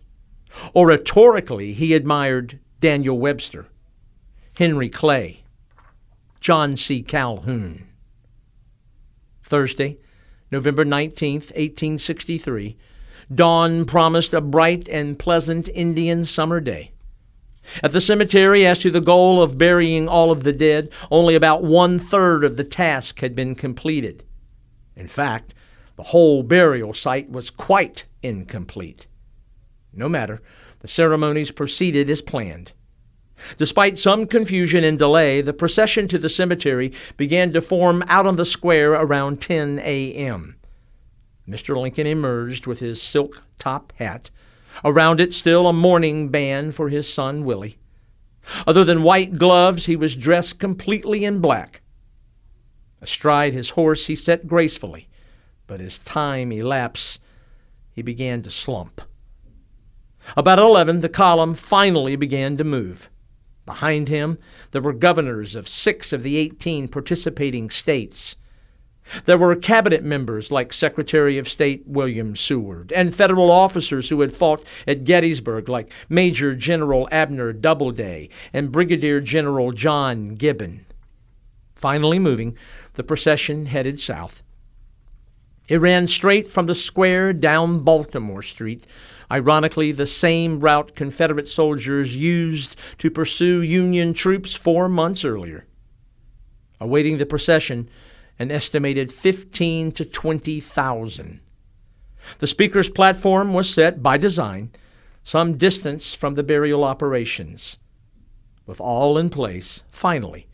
Oratorically, 0.74 1.74
he 1.74 1.94
admired 1.94 2.60
Daniel 2.80 3.18
Webster, 3.18 3.66
Henry 4.56 4.88
Clay, 4.88 5.41
John 6.42 6.74
C. 6.74 7.04
Calhoun. 7.04 7.86
Thursday, 9.44 9.98
November 10.50 10.84
19, 10.84 11.34
1863, 11.34 12.76
dawn 13.32 13.84
promised 13.84 14.34
a 14.34 14.40
bright 14.40 14.88
and 14.88 15.16
pleasant 15.16 15.68
Indian 15.68 16.24
summer 16.24 16.58
day. 16.58 16.90
At 17.80 17.92
the 17.92 18.00
cemetery, 18.00 18.66
as 18.66 18.80
to 18.80 18.90
the 18.90 19.00
goal 19.00 19.40
of 19.40 19.56
burying 19.56 20.08
all 20.08 20.32
of 20.32 20.42
the 20.42 20.52
dead, 20.52 20.88
only 21.12 21.36
about 21.36 21.62
one 21.62 22.00
third 22.00 22.42
of 22.42 22.56
the 22.56 22.64
task 22.64 23.20
had 23.20 23.36
been 23.36 23.54
completed. 23.54 24.24
In 24.96 25.06
fact, 25.06 25.54
the 25.94 26.02
whole 26.02 26.42
burial 26.42 26.92
site 26.92 27.30
was 27.30 27.50
quite 27.50 28.06
incomplete. 28.20 29.06
No 29.92 30.08
matter, 30.08 30.42
the 30.80 30.88
ceremonies 30.88 31.52
proceeded 31.52 32.10
as 32.10 32.20
planned. 32.20 32.72
Despite 33.56 33.98
some 33.98 34.26
confusion 34.26 34.84
and 34.84 34.98
delay, 34.98 35.40
the 35.40 35.52
procession 35.52 36.08
to 36.08 36.18
the 36.18 36.28
cemetery 36.28 36.92
began 37.16 37.52
to 37.52 37.60
form 37.60 38.04
out 38.06 38.26
on 38.26 38.36
the 38.36 38.44
square 38.44 38.92
around 38.92 39.40
10 39.40 39.80
a.m. 39.80 40.56
Mr. 41.48 41.80
Lincoln 41.80 42.06
emerged 42.06 42.66
with 42.66 42.78
his 42.80 43.02
silk 43.02 43.42
top 43.58 43.92
hat, 43.96 44.30
around 44.84 45.20
it 45.20 45.34
still 45.34 45.66
a 45.66 45.72
mourning 45.72 46.28
band 46.28 46.74
for 46.74 46.88
his 46.88 47.12
son 47.12 47.44
Willie. 47.44 47.78
Other 48.66 48.84
than 48.84 49.02
white 49.02 49.38
gloves, 49.38 49.86
he 49.86 49.96
was 49.96 50.16
dressed 50.16 50.58
completely 50.58 51.24
in 51.24 51.40
black. 51.40 51.80
Astride 53.00 53.52
his 53.52 53.70
horse, 53.70 54.06
he 54.06 54.14
sat 54.16 54.46
gracefully, 54.46 55.08
but 55.66 55.80
as 55.80 55.98
time 55.98 56.52
elapsed, 56.52 57.20
he 57.92 58.02
began 58.02 58.42
to 58.42 58.50
slump. 58.50 59.02
About 60.36 60.58
11, 60.58 61.00
the 61.00 61.08
column 61.08 61.54
finally 61.54 62.14
began 62.16 62.56
to 62.56 62.64
move. 62.64 63.10
Behind 63.64 64.08
him, 64.08 64.38
there 64.72 64.82
were 64.82 64.92
governors 64.92 65.54
of 65.54 65.68
six 65.68 66.12
of 66.12 66.22
the 66.22 66.36
18 66.36 66.88
participating 66.88 67.70
states. 67.70 68.36
There 69.24 69.38
were 69.38 69.54
cabinet 69.56 70.02
members 70.02 70.50
like 70.50 70.72
Secretary 70.72 71.38
of 71.38 71.48
State 71.48 71.84
William 71.86 72.34
Seward, 72.36 72.92
and 72.92 73.14
federal 73.14 73.50
officers 73.50 74.08
who 74.08 74.20
had 74.20 74.32
fought 74.32 74.64
at 74.86 75.04
Gettysburg 75.04 75.68
like 75.68 75.92
Major 76.08 76.54
General 76.54 77.08
Abner 77.10 77.52
Doubleday 77.52 78.28
and 78.52 78.72
Brigadier 78.72 79.20
General 79.20 79.72
John 79.72 80.34
Gibbon. 80.36 80.86
Finally 81.74 82.20
moving, 82.20 82.56
the 82.94 83.02
procession 83.02 83.66
headed 83.66 84.00
south. 84.00 84.42
It 85.68 85.80
ran 85.80 86.08
straight 86.08 86.46
from 86.46 86.66
the 86.66 86.74
square 86.74 87.32
down 87.32 87.80
Baltimore 87.80 88.42
Street, 88.42 88.86
ironically, 89.30 89.92
the 89.92 90.06
same 90.06 90.60
route 90.60 90.94
Confederate 90.94 91.48
soldiers 91.48 92.16
used 92.16 92.76
to 92.98 93.10
pursue 93.10 93.62
Union 93.62 94.12
troops 94.12 94.54
four 94.54 94.88
months 94.88 95.24
earlier. 95.24 95.66
Awaiting 96.80 97.18
the 97.18 97.26
procession, 97.26 97.88
an 98.38 98.50
estimated 98.50 99.12
15 99.12 99.92
to 99.92 100.04
20,000. 100.04 101.40
The 102.38 102.46
speaker's 102.46 102.88
platform 102.88 103.52
was 103.52 103.72
set 103.72 104.02
by 104.02 104.16
design 104.16 104.70
some 105.22 105.56
distance 105.56 106.14
from 106.14 106.34
the 106.34 106.42
burial 106.42 106.82
operations. 106.82 107.78
With 108.66 108.80
all 108.80 109.16
in 109.16 109.30
place, 109.30 109.84
finally, 109.90 110.48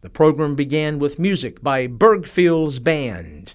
the 0.00 0.10
program 0.10 0.54
began 0.54 0.98
with 0.98 1.18
music 1.18 1.62
by 1.62 1.86
Birgfeld's 1.86 2.78
band. 2.78 3.54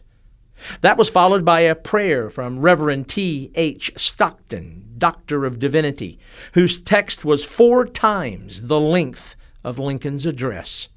That 0.81 0.97
was 0.97 1.09
followed 1.09 1.43
by 1.43 1.61
a 1.61 1.75
prayer 1.75 2.29
from 2.29 2.59
Reverend 2.59 3.07
T. 3.07 3.51
H. 3.55 3.91
Stockton, 3.97 4.95
Doctor 4.97 5.45
of 5.45 5.59
Divinity, 5.59 6.19
whose 6.53 6.81
text 6.81 7.25
was 7.25 7.43
four 7.43 7.85
times 7.85 8.63
the 8.63 8.79
length 8.79 9.35
of 9.63 9.79
Lincoln's 9.79 10.25
address. 10.25 10.89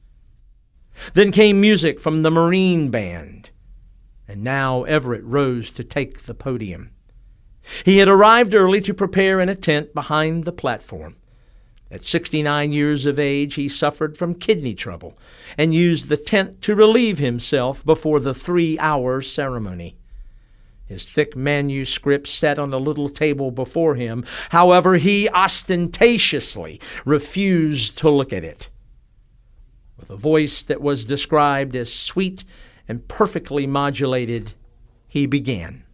Then 1.14 1.32
came 1.32 1.60
music 1.60 2.00
from 2.00 2.22
the 2.22 2.30
Marine 2.30 2.90
Band, 2.90 3.50
and 4.26 4.42
now 4.42 4.84
Everett 4.84 5.24
rose 5.24 5.70
to 5.72 5.84
take 5.84 6.22
the 6.22 6.34
podium. 6.34 6.90
He 7.84 7.98
had 7.98 8.08
arrived 8.08 8.54
early 8.54 8.80
to 8.82 8.94
prepare 8.94 9.40
in 9.40 9.48
a 9.48 9.56
tent 9.56 9.92
behind 9.92 10.44
the 10.44 10.52
platform. 10.52 11.16
At 11.90 12.04
69 12.04 12.72
years 12.72 13.06
of 13.06 13.18
age, 13.18 13.54
he 13.54 13.68
suffered 13.68 14.18
from 14.18 14.34
kidney 14.34 14.74
trouble 14.74 15.16
and 15.56 15.74
used 15.74 16.08
the 16.08 16.16
tent 16.16 16.60
to 16.62 16.74
relieve 16.74 17.18
himself 17.18 17.84
before 17.84 18.18
the 18.18 18.34
three 18.34 18.78
hour 18.78 19.22
ceremony. 19.22 19.96
His 20.86 21.08
thick 21.08 21.36
manuscript 21.36 22.28
sat 22.28 22.58
on 22.58 22.70
the 22.70 22.80
little 22.80 23.08
table 23.08 23.50
before 23.50 23.96
him. 23.96 24.24
However, 24.50 24.96
he 24.96 25.28
ostentatiously 25.28 26.80
refused 27.04 27.98
to 27.98 28.10
look 28.10 28.32
at 28.32 28.44
it. 28.44 28.68
With 29.98 30.10
a 30.10 30.16
voice 30.16 30.62
that 30.62 30.80
was 30.80 31.04
described 31.04 31.74
as 31.74 31.92
sweet 31.92 32.44
and 32.86 33.06
perfectly 33.08 33.66
modulated, 33.66 34.52
he 35.08 35.26
began. 35.26 35.85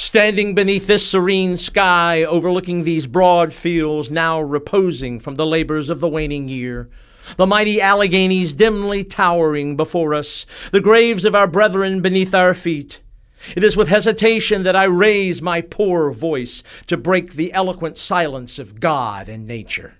Standing 0.00 0.54
beneath 0.54 0.86
this 0.86 1.04
serene 1.04 1.56
sky, 1.56 2.22
overlooking 2.22 2.84
these 2.84 3.08
broad 3.08 3.52
fields 3.52 4.12
now 4.12 4.40
reposing 4.40 5.18
from 5.18 5.34
the 5.34 5.44
labors 5.44 5.90
of 5.90 5.98
the 5.98 6.06
waning 6.06 6.46
year, 6.46 6.88
the 7.36 7.48
mighty 7.48 7.80
Alleghanies 7.80 8.52
dimly 8.52 9.02
towering 9.02 9.76
before 9.76 10.14
us, 10.14 10.46
the 10.70 10.80
graves 10.80 11.24
of 11.24 11.34
our 11.34 11.48
brethren 11.48 12.00
beneath 12.00 12.32
our 12.32 12.54
feet. 12.54 13.00
It 13.56 13.64
is 13.64 13.76
with 13.76 13.88
hesitation 13.88 14.62
that 14.62 14.76
I 14.76 14.84
raise 14.84 15.42
my 15.42 15.62
poor 15.62 16.12
voice 16.12 16.62
to 16.86 16.96
break 16.96 17.32
the 17.32 17.52
eloquent 17.52 17.96
silence 17.96 18.60
of 18.60 18.78
God 18.78 19.28
and 19.28 19.48
nature. 19.48 19.94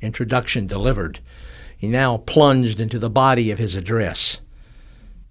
Introduction 0.00 0.68
delivered, 0.68 1.18
he 1.76 1.88
now 1.88 2.18
plunged 2.18 2.80
into 2.80 3.00
the 3.00 3.10
body 3.10 3.50
of 3.50 3.58
his 3.58 3.74
address. 3.74 4.40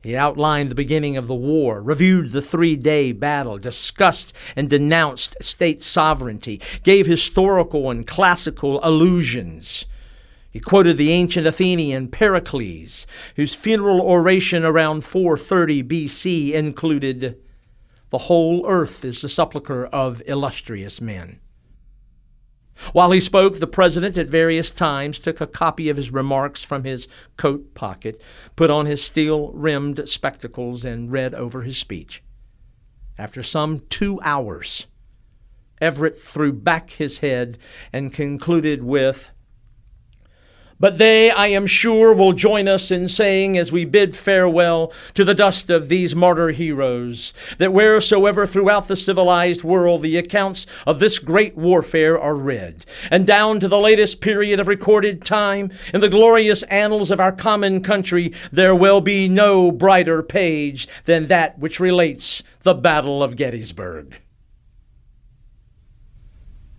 He 0.01 0.15
outlined 0.15 0.71
the 0.71 0.75
beginning 0.75 1.17
of 1.17 1.27
the 1.27 1.35
war, 1.35 1.81
reviewed 1.81 2.31
the 2.31 2.41
three 2.41 2.77
day 2.77 3.11
battle, 3.11 3.57
discussed 3.57 4.33
and 4.55 4.69
denounced 4.69 5.35
state 5.41 5.83
sovereignty, 5.83 6.61
gave 6.83 7.05
historical 7.05 7.91
and 7.91 8.07
classical 8.07 8.79
allusions. 8.81 9.85
He 10.49 10.59
quoted 10.59 10.97
the 10.97 11.11
ancient 11.11 11.45
Athenian 11.45 12.07
Pericles, 12.07 13.05
whose 13.35 13.53
funeral 13.53 14.01
oration 14.01 14.63
around 14.63 15.03
430 15.03 15.83
BC 15.83 16.53
included 16.53 17.37
The 18.09 18.17
whole 18.17 18.65
earth 18.67 19.03
is 19.03 19.21
the 19.21 19.29
sepulchre 19.29 19.85
of 19.87 20.23
illustrious 20.25 21.01
men. 21.01 21.39
While 22.93 23.11
he 23.11 23.19
spoke, 23.19 23.59
the 23.59 23.67
president 23.67 24.17
at 24.17 24.27
various 24.27 24.71
times 24.71 25.19
took 25.19 25.41
a 25.41 25.47
copy 25.47 25.89
of 25.89 25.97
his 25.97 26.11
remarks 26.11 26.63
from 26.63 26.83
his 26.83 27.07
coat 27.37 27.73
pocket, 27.73 28.21
put 28.55 28.69
on 28.69 28.85
his 28.85 29.03
steel 29.03 29.51
rimmed 29.51 30.07
spectacles, 30.07 30.85
and 30.85 31.11
read 31.11 31.33
over 31.33 31.61
his 31.61 31.77
speech. 31.77 32.23
After 33.17 33.43
some 33.43 33.81
two 33.89 34.19
hours, 34.21 34.87
Everett 35.81 36.17
threw 36.17 36.53
back 36.53 36.91
his 36.91 37.19
head 37.19 37.57
and 37.91 38.13
concluded 38.13 38.83
with, 38.83 39.31
but 40.79 40.97
they, 40.97 41.29
I 41.29 41.47
am 41.47 41.67
sure, 41.67 42.13
will 42.13 42.33
join 42.33 42.67
us 42.67 42.89
in 42.89 43.07
saying, 43.07 43.57
as 43.57 43.71
we 43.71 43.83
bid 43.85 44.15
farewell 44.15 44.93
to 45.13 45.25
the 45.25 45.33
dust 45.33 45.69
of 45.69 45.89
these 45.89 46.15
martyr 46.15 46.51
heroes, 46.51 47.33
that 47.57 47.73
wheresoever 47.73 48.47
throughout 48.47 48.87
the 48.87 48.95
civilized 48.95 49.63
world 49.63 50.01
the 50.01 50.17
accounts 50.17 50.65
of 50.87 50.99
this 50.99 51.19
great 51.19 51.57
warfare 51.57 52.19
are 52.19 52.35
read, 52.35 52.85
and 53.11 53.27
down 53.27 53.59
to 53.59 53.67
the 53.67 53.79
latest 53.79 54.21
period 54.21 54.59
of 54.59 54.67
recorded 54.67 55.25
time 55.25 55.71
in 55.93 56.01
the 56.01 56.09
glorious 56.09 56.63
annals 56.63 57.11
of 57.11 57.19
our 57.19 57.31
common 57.31 57.83
country, 57.83 58.33
there 58.51 58.75
will 58.75 59.01
be 59.01 59.27
no 59.27 59.71
brighter 59.71 60.23
page 60.23 60.87
than 61.05 61.27
that 61.27 61.59
which 61.59 61.79
relates 61.79 62.41
the 62.63 62.73
Battle 62.73 63.21
of 63.21 63.35
Gettysburg. 63.35 64.19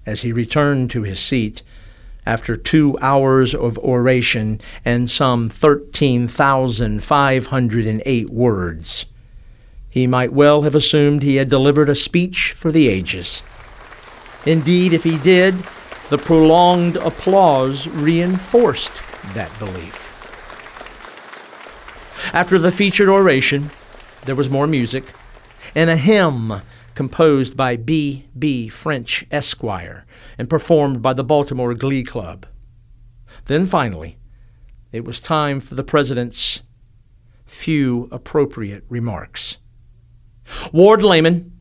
As 0.06 0.22
he 0.22 0.32
returned 0.32 0.90
to 0.90 1.02
his 1.02 1.20
seat, 1.20 1.62
after 2.26 2.56
two 2.56 2.98
hours 3.00 3.54
of 3.54 3.78
oration 3.78 4.61
and 4.85 5.09
some 5.09 5.48
13,508 5.48 8.30
words. 8.30 9.06
He 9.88 10.06
might 10.06 10.33
well 10.33 10.62
have 10.62 10.74
assumed 10.74 11.22
he 11.22 11.37
had 11.37 11.48
delivered 11.48 11.88
a 11.88 11.94
speech 11.94 12.52
for 12.52 12.70
the 12.70 12.88
ages. 12.88 13.42
Indeed, 14.46 14.92
if 14.92 15.04
he 15.04 15.18
did, 15.18 15.54
the 16.09 16.18
prolonged 16.18 16.96
applause 16.96 17.87
reinforced 17.88 19.02
that 19.35 19.56
belief. 19.59 20.06
After 22.33 22.59
the 22.59 22.72
featured 22.72 23.09
oration, 23.09 23.70
there 24.24 24.37
was 24.37 24.48
more 24.48 24.66
music 24.66 25.04
and 25.74 25.90
a 25.90 25.96
hymn 25.96 26.62
composed 27.00 27.56
by 27.56 27.76
B. 27.76 28.26
B. 28.38 28.68
French, 28.68 29.24
Esquire, 29.30 30.04
and 30.36 30.50
performed 30.50 31.00
by 31.00 31.14
the 31.14 31.24
Baltimore 31.24 31.72
Glee 31.72 32.04
Club. 32.04 32.44
Then 33.46 33.64
finally, 33.64 34.18
it 34.92 35.02
was 35.06 35.18
time 35.18 35.60
for 35.60 35.74
the 35.74 35.82
President's 35.82 36.62
few 37.46 38.06
appropriate 38.12 38.84
remarks. 38.90 39.56
Ward 40.74 41.02
Lamon, 41.02 41.58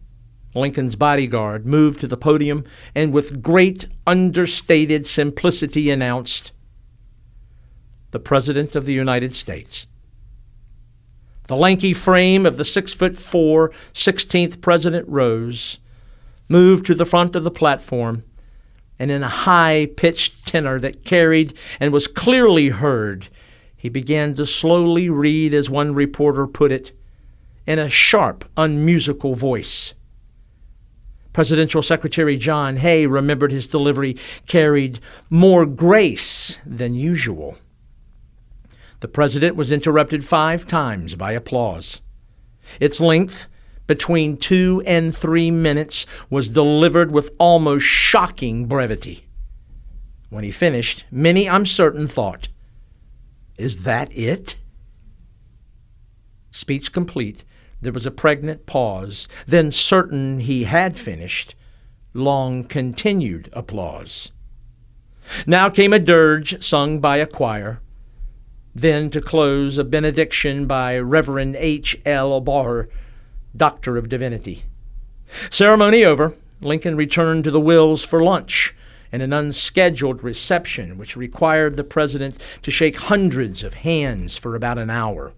Lincoln's 0.54 0.98
bodyguard, 0.98 1.66
moved 1.66 2.02
to 2.02 2.08
the 2.08 2.18
podium 2.18 2.66
and 2.94 3.14
with 3.14 3.42
great 3.42 3.88
understated 4.06 5.08
simplicity 5.08 5.90
announced, 5.90 6.52
The 8.12 8.20
President 8.20 8.76
of 8.76 8.84
the 8.84 8.92
United 8.92 9.34
States. 9.34 9.88
The 11.50 11.56
lanky 11.56 11.94
frame 11.94 12.46
of 12.46 12.58
the 12.58 12.64
six 12.64 12.94
foot 12.94 13.18
four, 13.18 13.72
16th 13.96 14.62
President 14.62 15.10
rose, 15.10 15.80
moved 16.48 16.86
to 16.86 16.94
the 16.94 17.08
front 17.08 17.36
of 17.36 17.44
the 17.44 17.50
platform, 17.50 18.24
and 19.00 19.10
in 19.10 19.24
a 19.24 19.30
high 19.30 19.88
pitched 19.98 20.46
tenor 20.46 20.80
that 20.80 21.04
carried 21.04 21.56
and 21.80 21.92
was 21.92 22.06
clearly 22.06 22.70
heard, 22.70 23.30
he 23.76 23.90
began 23.90 24.36
to 24.36 24.46
slowly 24.46 25.10
read, 25.10 25.56
as 25.56 25.72
one 25.72 25.96
reporter 25.96 26.46
put 26.46 26.72
it, 26.72 26.92
in 27.66 27.80
a 27.80 27.90
sharp, 27.90 28.48
unmusical 28.56 29.34
voice. 29.34 29.96
Presidential 31.34 31.82
Secretary 31.82 32.38
John 32.38 32.78
Hay 32.78 33.08
remembered 33.08 33.52
his 33.52 33.66
delivery 33.66 34.18
carried 34.46 35.00
more 35.32 35.66
grace 35.66 36.60
than 36.64 36.94
usual. 36.94 37.58
The 39.02 39.08
president 39.08 39.56
was 39.56 39.72
interrupted 39.72 40.26
five 40.26 40.68
times 40.68 41.16
by 41.16 41.32
applause. 41.32 42.02
Its 42.80 43.00
length, 43.00 43.48
between 43.88 44.38
two 44.38 44.84
and 44.86 45.16
three 45.16 45.50
minutes, 45.52 46.06
was 46.30 46.50
delivered 46.50 47.12
with 47.12 47.36
almost 47.40 47.86
shocking 47.86 48.66
brevity. 48.66 49.26
When 50.30 50.44
he 50.44 50.52
finished, 50.52 51.06
many, 51.10 51.50
I'm 51.50 51.66
certain, 51.66 52.08
thought, 52.08 52.50
Is 53.58 53.84
that 53.84 54.16
it? 54.16 54.58
Speech 56.52 56.92
complete, 56.92 57.46
there 57.82 57.94
was 57.94 58.06
a 58.06 58.12
pregnant 58.12 58.66
pause, 58.66 59.28
then, 59.48 59.72
certain 59.72 60.42
he 60.42 60.66
had 60.66 60.98
finished, 60.98 61.56
long 62.14 62.64
continued 62.64 63.50
applause. 63.54 64.32
Now 65.46 65.70
came 65.70 65.94
a 65.94 66.00
dirge 66.00 66.64
sung 66.64 67.00
by 67.00 67.18
a 67.18 67.26
choir. 67.26 67.80
Then, 68.80 69.10
to 69.10 69.20
close, 69.20 69.78
a 69.78 69.84
benediction 69.84 70.66
by 70.66 70.98
Reverend 70.98 71.58
H. 71.58 72.00
L. 72.06 72.40
Barr, 72.40 72.88
Doctor 73.54 73.98
of 73.98 74.08
Divinity. 74.08 74.64
Ceremony 75.50 76.06
over, 76.06 76.36
Lincoln 76.62 76.96
returned 76.96 77.44
to 77.44 77.52
the 77.52 77.60
Wills 77.60 78.06
for 78.06 78.24
lunch 78.24 78.74
and 79.12 79.22
an 79.22 79.34
unscheduled 79.34 80.24
reception 80.24 80.98
which 80.98 81.18
required 81.18 81.76
the 81.76 81.84
president 81.84 82.38
to 82.62 82.72
shake 82.72 82.96
hundreds 82.96 83.66
of 83.66 83.74
hands 83.74 84.38
for 84.38 84.56
about 84.56 84.78
an 84.78 84.90
hour. 84.90 85.34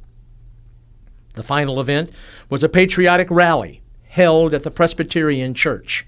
The 1.34 1.41
final 1.41 1.82
event 1.82 2.12
was 2.47 2.63
a 2.63 2.69
patriotic 2.69 3.32
rally 3.32 3.82
held 4.10 4.54
at 4.54 4.62
the 4.62 4.69
Presbyterian 4.69 5.56
Church. 5.56 6.06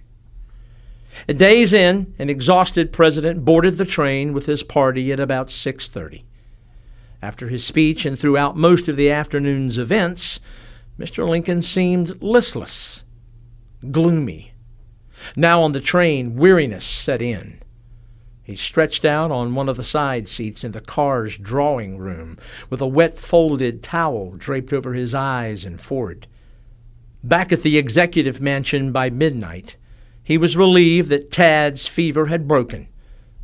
A 1.28 1.34
day's 1.34 1.74
in, 1.74 2.13
an 2.19 2.30
exhausted 2.30 2.93
president 2.93 3.43
boarded 3.43 3.80
the 3.80 3.86
train 3.86 4.34
with 4.34 4.46
his 4.46 4.62
party 4.62 5.12
at 5.12 5.19
about 5.19 5.48
6:30. 5.48 6.22
After 7.24 7.48
his 7.48 7.64
speech 7.64 8.06
and 8.06 8.20
throughout 8.20 8.58
most 8.58 8.90
of 8.90 8.98
the 8.98 9.10
afternoon's 9.10 9.78
events, 9.78 10.42
Mr. 11.00 11.26
Lincoln 11.26 11.62
seemed 11.62 12.22
listless, 12.22 13.06
gloomy. 13.90 14.52
Now 15.34 15.64
on 15.64 15.72
the 15.72 15.80
train, 15.80 16.36
weariness 16.36 16.84
set 16.84 17.22
in. 17.22 17.62
He 18.44 18.58
stretched 18.58 19.06
out 19.06 19.32
on 19.32 19.56
one 19.56 19.70
of 19.70 19.78
the 19.78 19.86
side 19.86 20.28
seats 20.28 20.66
in 20.66 20.74
the 20.74 20.82
car's 20.82 21.38
drawing 21.38 21.98
room 21.98 22.38
with 22.70 22.82
a 22.82 22.88
wet 22.88 23.14
folded 23.14 23.82
towel 23.82 24.34
draped 24.36 24.74
over 24.74 24.94
his 24.94 25.16
eyes 25.16 25.64
and 25.64 25.80
forehead. 25.80 26.28
Back 27.24 27.54
at 27.54 27.64
the 27.64 27.78
executive 27.78 28.42
mansion 28.42 28.92
by 28.92 29.10
midnight, 29.10 29.78
he 30.26 30.38
was 30.38 30.58
relieved 30.58 31.08
that 31.08 31.32
Tad's 31.32 31.86
fever 31.86 32.26
had 32.26 32.50
broken, 32.50 32.90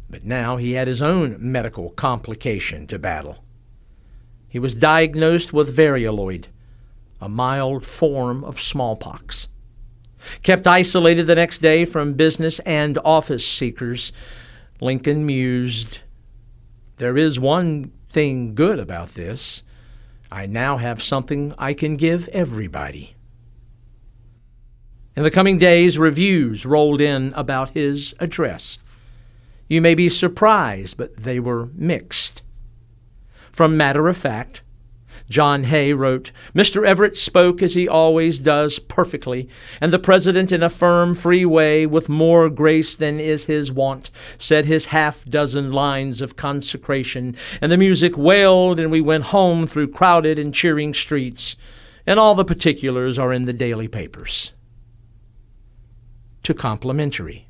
but 0.09 0.25
now 0.25 0.57
he 0.57 0.73
had 0.73 0.89
his 0.89 1.01
own 1.01 1.37
medical 1.39 1.91
complication 1.91 2.85
to 2.87 2.99
battle. 2.99 3.45
He 4.49 4.59
was 4.59 4.73
diagnosed 4.73 5.53
with 5.53 5.75
varioloid, 5.75 6.45
a 7.21 7.29
mild 7.29 7.85
form 7.85 8.43
of 8.43 8.59
smallpox. 8.59 9.47
Kept 10.43 10.67
isolated 10.67 11.27
the 11.27 11.35
next 11.35 11.59
day 11.59 11.85
from 11.85 12.13
business 12.13 12.59
and 12.59 12.97
office 13.05 13.47
seekers, 13.47 14.11
Lincoln 14.81 15.25
mused, 15.25 15.99
There 16.97 17.17
is 17.17 17.39
one 17.39 17.91
thing 18.09 18.55
good 18.55 18.79
about 18.79 19.09
this. 19.09 19.61
I 20.31 20.45
now 20.45 20.77
have 20.77 21.03
something 21.03 21.53
I 21.57 21.73
can 21.73 21.95
give 21.95 22.27
everybody. 22.29 23.15
In 25.15 25.23
the 25.23 25.31
coming 25.31 25.57
days, 25.57 25.97
reviews 25.97 26.65
rolled 26.65 27.01
in 27.01 27.33
about 27.33 27.71
his 27.71 28.15
address. 28.19 28.79
You 29.67 29.81
may 29.81 29.95
be 29.95 30.09
surprised, 30.09 30.97
but 30.97 31.15
they 31.17 31.39
were 31.39 31.69
mixed. 31.73 32.41
From 33.59 33.75
matter 33.75 34.07
of 34.07 34.15
fact, 34.15 34.61
John 35.29 35.65
Hay 35.65 35.91
wrote, 35.91 36.31
Mr. 36.55 36.87
Everett 36.87 37.17
spoke 37.17 37.61
as 37.61 37.75
he 37.75 37.89
always 37.89 38.39
does 38.39 38.79
perfectly, 38.79 39.49
and 39.81 39.91
the 39.91 39.99
President, 39.99 40.53
in 40.53 40.63
a 40.63 40.69
firm, 40.69 41.13
free 41.13 41.43
way, 41.43 41.85
with 41.85 42.07
more 42.07 42.49
grace 42.49 42.95
than 42.95 43.19
is 43.19 43.47
his 43.47 43.69
wont, 43.69 44.11
said 44.37 44.63
his 44.63 44.85
half 44.85 45.25
dozen 45.25 45.73
lines 45.73 46.21
of 46.21 46.37
consecration, 46.37 47.35
and 47.59 47.69
the 47.69 47.77
music 47.77 48.17
wailed, 48.17 48.79
and 48.79 48.91
we 48.91 49.01
went 49.01 49.25
home 49.25 49.67
through 49.67 49.89
crowded 49.89 50.39
and 50.39 50.53
cheering 50.53 50.93
streets, 50.93 51.57
and 52.07 52.17
all 52.17 52.35
the 52.35 52.45
particulars 52.45 53.19
are 53.19 53.33
in 53.33 53.43
the 53.43 53.51
daily 53.51 53.89
papers. 53.89 54.53
To 56.43 56.53
complimentary. 56.53 57.49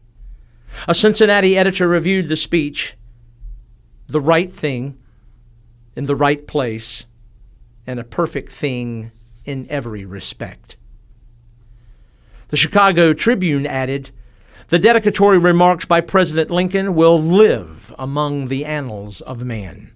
A 0.88 0.96
Cincinnati 0.96 1.56
editor 1.56 1.88
reviewed 1.88 2.30
the 2.30 2.36
speech. 2.36 2.96
The 4.08 4.20
right 4.20 4.52
thing 4.52 4.99
in 5.96 6.06
the 6.06 6.16
right 6.16 6.46
place 6.48 7.06
and 7.86 8.00
a 8.00 8.04
perfect 8.04 8.52
thing 8.52 9.12
in 9.46 9.66
every 9.70 10.06
respect. 10.06 10.78
The 12.50 12.58
Chicago 12.58 13.14
Tribune 13.14 13.66
added, 13.66 14.12
The 14.70 14.80
dedicatory 14.80 15.38
remarks 15.38 15.86
by 15.86 16.02
President 16.02 16.52
Lincoln 16.52 16.96
will 16.96 17.22
live 17.22 17.94
among 17.98 18.48
the 18.48 18.66
annals 18.66 19.22
of 19.22 19.44
man. 19.44 19.92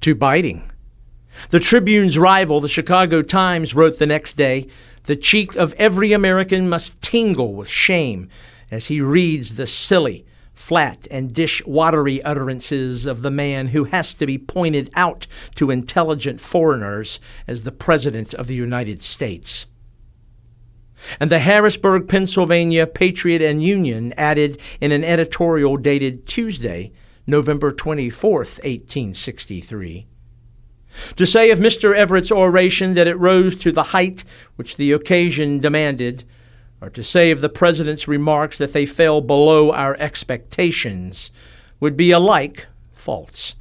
Too 0.00 0.14
biting. 0.14 0.70
The 1.50 1.60
Tribune's 1.60 2.18
rival, 2.18 2.60
the 2.60 2.68
Chicago 2.68 3.22
Times, 3.22 3.74
wrote 3.74 3.98
the 3.98 4.06
next 4.06 4.34
day, 4.34 4.68
The 5.04 5.16
cheek 5.16 5.56
of 5.56 5.72
every 5.74 6.12
American 6.12 6.68
must 6.68 7.00
tingle 7.00 7.54
with 7.54 7.68
shame 7.68 8.28
as 8.70 8.86
he 8.86 9.00
reads 9.00 9.54
the 9.54 9.66
silly, 9.66 10.26
flat 10.58 11.06
and 11.08 11.32
dish 11.32 11.64
watery 11.64 12.20
utterances 12.24 13.06
of 13.06 13.22
the 13.22 13.30
man 13.30 13.68
who 13.68 13.84
has 13.84 14.12
to 14.12 14.26
be 14.26 14.36
pointed 14.36 14.90
out 14.94 15.26
to 15.54 15.70
intelligent 15.70 16.40
foreigners 16.40 17.20
as 17.46 17.62
the 17.62 17.72
President 17.72 18.34
of 18.34 18.48
the 18.48 18.56
United 18.56 19.00
States. 19.00 19.66
And 21.20 21.30
the 21.30 21.38
Harrisburg, 21.38 22.08
Pennsylvania 22.08 22.88
Patriot 22.88 23.40
and 23.40 23.62
Union 23.62 24.12
added 24.18 24.58
in 24.80 24.90
an 24.90 25.04
editorial 25.04 25.76
dated 25.76 26.26
Tuesday, 26.26 26.92
November 27.24 27.72
24th, 27.72 28.58
1863. 28.64 30.06
To 31.16 31.26
say 31.26 31.50
of 31.52 31.60
Mr. 31.60 31.94
Everett's 31.94 32.32
oration 32.32 32.94
that 32.94 33.06
it 33.06 33.14
rose 33.14 33.54
to 33.56 33.70
the 33.70 33.84
height 33.84 34.24
which 34.56 34.76
the 34.76 34.90
occasion 34.90 35.60
demanded, 35.60 36.24
or 36.80 36.90
to 36.90 37.02
say 37.02 37.30
of 37.30 37.40
the 37.40 37.48
President's 37.48 38.06
remarks 38.06 38.58
that 38.58 38.72
they 38.72 38.86
fell 38.86 39.20
below 39.20 39.72
our 39.72 39.96
expectations, 39.96 41.30
would 41.80 41.96
be 41.96 42.10
alike 42.10 42.66
false. 42.92 43.54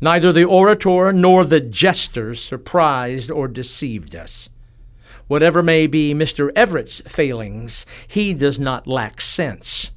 Neither 0.00 0.32
the 0.32 0.44
orator 0.44 1.12
nor 1.12 1.44
the 1.44 1.60
jester 1.60 2.34
surprised 2.34 3.30
or 3.30 3.48
deceived 3.48 4.14
us. 4.14 4.50
Whatever 5.26 5.62
may 5.62 5.86
be 5.86 6.14
Mr. 6.14 6.50
Everett's 6.54 7.00
failings, 7.08 7.86
he 8.06 8.34
does 8.34 8.58
not 8.58 8.86
lack 8.86 9.20
sense. 9.20 9.92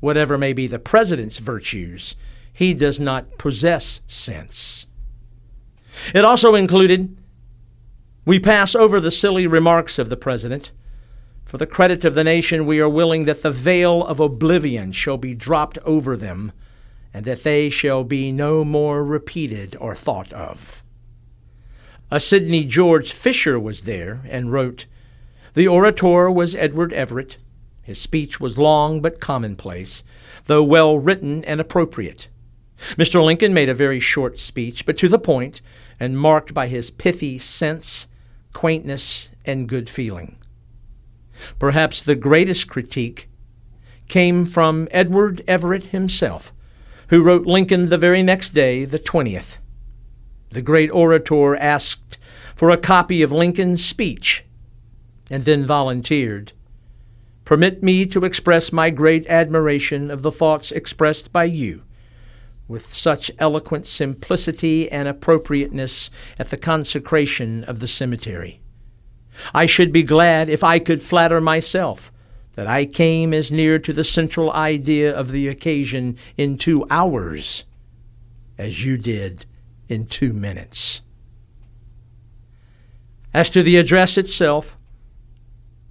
Whatever 0.00 0.38
may 0.38 0.52
be 0.52 0.66
the 0.66 0.78
President's 0.78 1.38
virtues, 1.38 2.14
he 2.52 2.72
does 2.72 2.98
not 2.98 3.36
possess 3.36 4.00
sense. 4.06 4.86
It 6.14 6.24
also 6.24 6.54
included 6.54 7.16
we 8.24 8.40
pass 8.40 8.74
over 8.74 8.98
the 8.98 9.10
silly 9.10 9.46
remarks 9.46 9.98
of 9.98 10.08
the 10.08 10.16
President. 10.16 10.70
For 11.46 11.58
the 11.58 11.66
credit 11.66 12.04
of 12.04 12.16
the 12.16 12.24
nation, 12.24 12.66
we 12.66 12.80
are 12.80 12.88
willing 12.88 13.24
that 13.24 13.42
the 13.42 13.52
veil 13.52 14.04
of 14.04 14.18
oblivion 14.18 14.90
shall 14.90 15.16
be 15.16 15.32
dropped 15.32 15.78
over 15.84 16.16
them, 16.16 16.50
and 17.14 17.24
that 17.24 17.44
they 17.44 17.70
shall 17.70 18.02
be 18.02 18.32
no 18.32 18.64
more 18.64 19.04
repeated 19.04 19.76
or 19.78 19.94
thought 19.94 20.32
of. 20.32 20.82
A 22.10 22.18
Sidney 22.18 22.64
George 22.64 23.12
Fisher 23.12 23.60
was 23.60 23.82
there 23.82 24.22
and 24.28 24.50
wrote, 24.50 24.86
The 25.54 25.68
orator 25.68 26.28
was 26.32 26.56
Edward 26.56 26.92
Everett. 26.92 27.36
His 27.84 28.00
speech 28.00 28.40
was 28.40 28.58
long 28.58 29.00
but 29.00 29.20
commonplace, 29.20 30.02
though 30.46 30.64
well 30.64 30.98
written 30.98 31.44
and 31.44 31.60
appropriate. 31.60 32.26
Mr. 32.96 33.24
Lincoln 33.24 33.54
made 33.54 33.68
a 33.68 33.74
very 33.74 34.00
short 34.00 34.40
speech, 34.40 34.84
but 34.84 34.98
to 34.98 35.08
the 35.08 35.16
point, 35.16 35.60
and 36.00 36.18
marked 36.18 36.52
by 36.52 36.66
his 36.66 36.90
pithy 36.90 37.38
sense, 37.38 38.08
quaintness, 38.52 39.30
and 39.44 39.68
good 39.68 39.88
feeling. 39.88 40.36
Perhaps 41.58 42.02
the 42.02 42.14
greatest 42.14 42.68
critique 42.68 43.28
came 44.08 44.46
from 44.46 44.88
Edward 44.90 45.42
Everett 45.46 45.86
himself, 45.86 46.52
who 47.08 47.22
wrote 47.22 47.46
Lincoln 47.46 47.88
the 47.88 47.98
very 47.98 48.22
next 48.22 48.50
day, 48.50 48.84
the 48.84 48.98
20th. 48.98 49.58
The 50.50 50.62
great 50.62 50.90
orator 50.90 51.56
asked 51.56 52.18
for 52.54 52.70
a 52.70 52.76
copy 52.76 53.22
of 53.22 53.32
Lincoln's 53.32 53.84
speech 53.84 54.44
and 55.30 55.44
then 55.44 55.66
volunteered. 55.66 56.52
Permit 57.44 57.82
me 57.82 58.06
to 58.06 58.24
express 58.24 58.72
my 58.72 58.90
great 58.90 59.26
admiration 59.28 60.10
of 60.10 60.22
the 60.22 60.32
thoughts 60.32 60.72
expressed 60.72 61.32
by 61.32 61.44
you 61.44 61.82
with 62.68 62.92
such 62.92 63.30
eloquent 63.38 63.86
simplicity 63.86 64.90
and 64.90 65.06
appropriateness 65.06 66.10
at 66.38 66.50
the 66.50 66.56
consecration 66.56 67.64
of 67.64 67.78
the 67.78 67.86
cemetery. 67.86 68.60
I 69.54 69.66
should 69.66 69.92
be 69.92 70.02
glad 70.02 70.48
if 70.48 70.64
I 70.64 70.78
could 70.78 71.02
flatter 71.02 71.40
myself 71.40 72.12
that 72.54 72.66
I 72.66 72.86
came 72.86 73.34
as 73.34 73.52
near 73.52 73.78
to 73.78 73.92
the 73.92 74.04
central 74.04 74.50
idea 74.52 75.14
of 75.14 75.30
the 75.30 75.46
occasion 75.46 76.16
in 76.36 76.56
two 76.56 76.86
hours 76.90 77.64
as 78.58 78.84
you 78.84 78.96
did 78.96 79.44
in 79.88 80.06
two 80.06 80.32
minutes. 80.32 81.02
As 83.34 83.50
to 83.50 83.62
the 83.62 83.76
address 83.76 84.16
itself, 84.16 84.76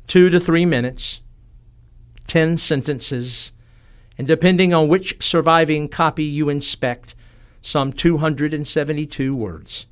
two 0.08 0.30
to 0.30 0.40
three 0.40 0.66
minutes, 0.66 1.22
ten 2.26 2.58
sentences, 2.58 3.52
and 4.18 4.28
depending 4.28 4.74
on 4.74 4.88
which 4.88 5.24
surviving 5.24 5.88
copy 5.88 6.24
you 6.24 6.50
inspect, 6.50 7.14
some 7.62 7.92
272 7.92 9.36
words. 9.36 9.86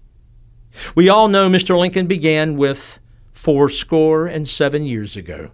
We 0.95 1.09
all 1.09 1.27
know 1.27 1.49
Mr. 1.49 1.77
Lincoln 1.77 2.07
began 2.07 2.57
with 2.57 2.99
fourscore 3.43 4.25
and 4.25 4.47
seven 4.47 4.85
years 4.85 5.17
ago. 5.17 5.51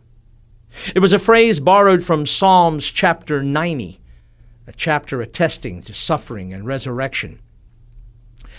It 0.93 0.99
was 0.99 1.12
a 1.12 1.17
phrase 1.17 1.60
borrowed 1.60 2.04
from 2.04 2.28
Psalms 2.28 2.91
chapter 2.91 3.41
90, 3.41 3.99
a 4.67 4.73
chapter 4.73 5.21
attesting 5.21 5.82
to 5.82 5.93
suffering 5.95 6.54
and 6.54 6.67
resurrection. 6.67 7.39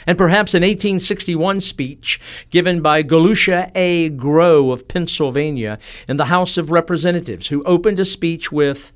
And 0.05 0.19
perhaps 0.19 0.53
an 0.53 0.63
1861 0.63 1.61
speech 1.61 2.21
given 2.51 2.83
by 2.83 3.05
Galusha 3.05 3.71
A. 3.77 4.09
Grow 4.09 4.73
of 4.73 4.89
Pennsylvania 4.89 5.79
in 6.09 6.17
the 6.17 6.25
House 6.25 6.57
of 6.57 6.73
Representatives, 6.73 7.49
who 7.49 7.63
opened 7.63 8.01
a 8.01 8.05
speech 8.05 8.51
with, 8.51 8.91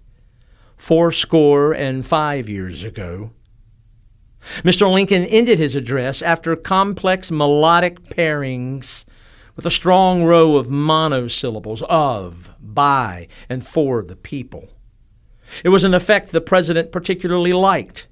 fourscore 0.77 1.73
and 1.73 2.05
five 2.05 2.49
years 2.49 2.83
ago. 2.83 3.31
Mr. 4.65 4.93
Lincoln 4.93 5.27
ended 5.27 5.61
his 5.61 5.77
address 5.77 6.23
after 6.23 6.57
complex 6.57 7.31
melodic 7.31 8.03
pairings 8.09 9.05
with 9.57 9.67
a 9.67 9.71
strong 9.71 10.25
row 10.25 10.57
of 10.57 10.71
monosyllables 10.71 11.83
of, 11.89 12.51
by, 12.61 13.29
and 13.49 13.67
for 13.67 14.03
the 14.03 14.17
people. 14.17 14.69
It 15.63 15.69
was 15.69 15.85
an 15.85 15.95
effect 15.95 16.33
the 16.33 16.41
president 16.41 16.93
particularly 16.93 17.53
liked. 17.53 18.09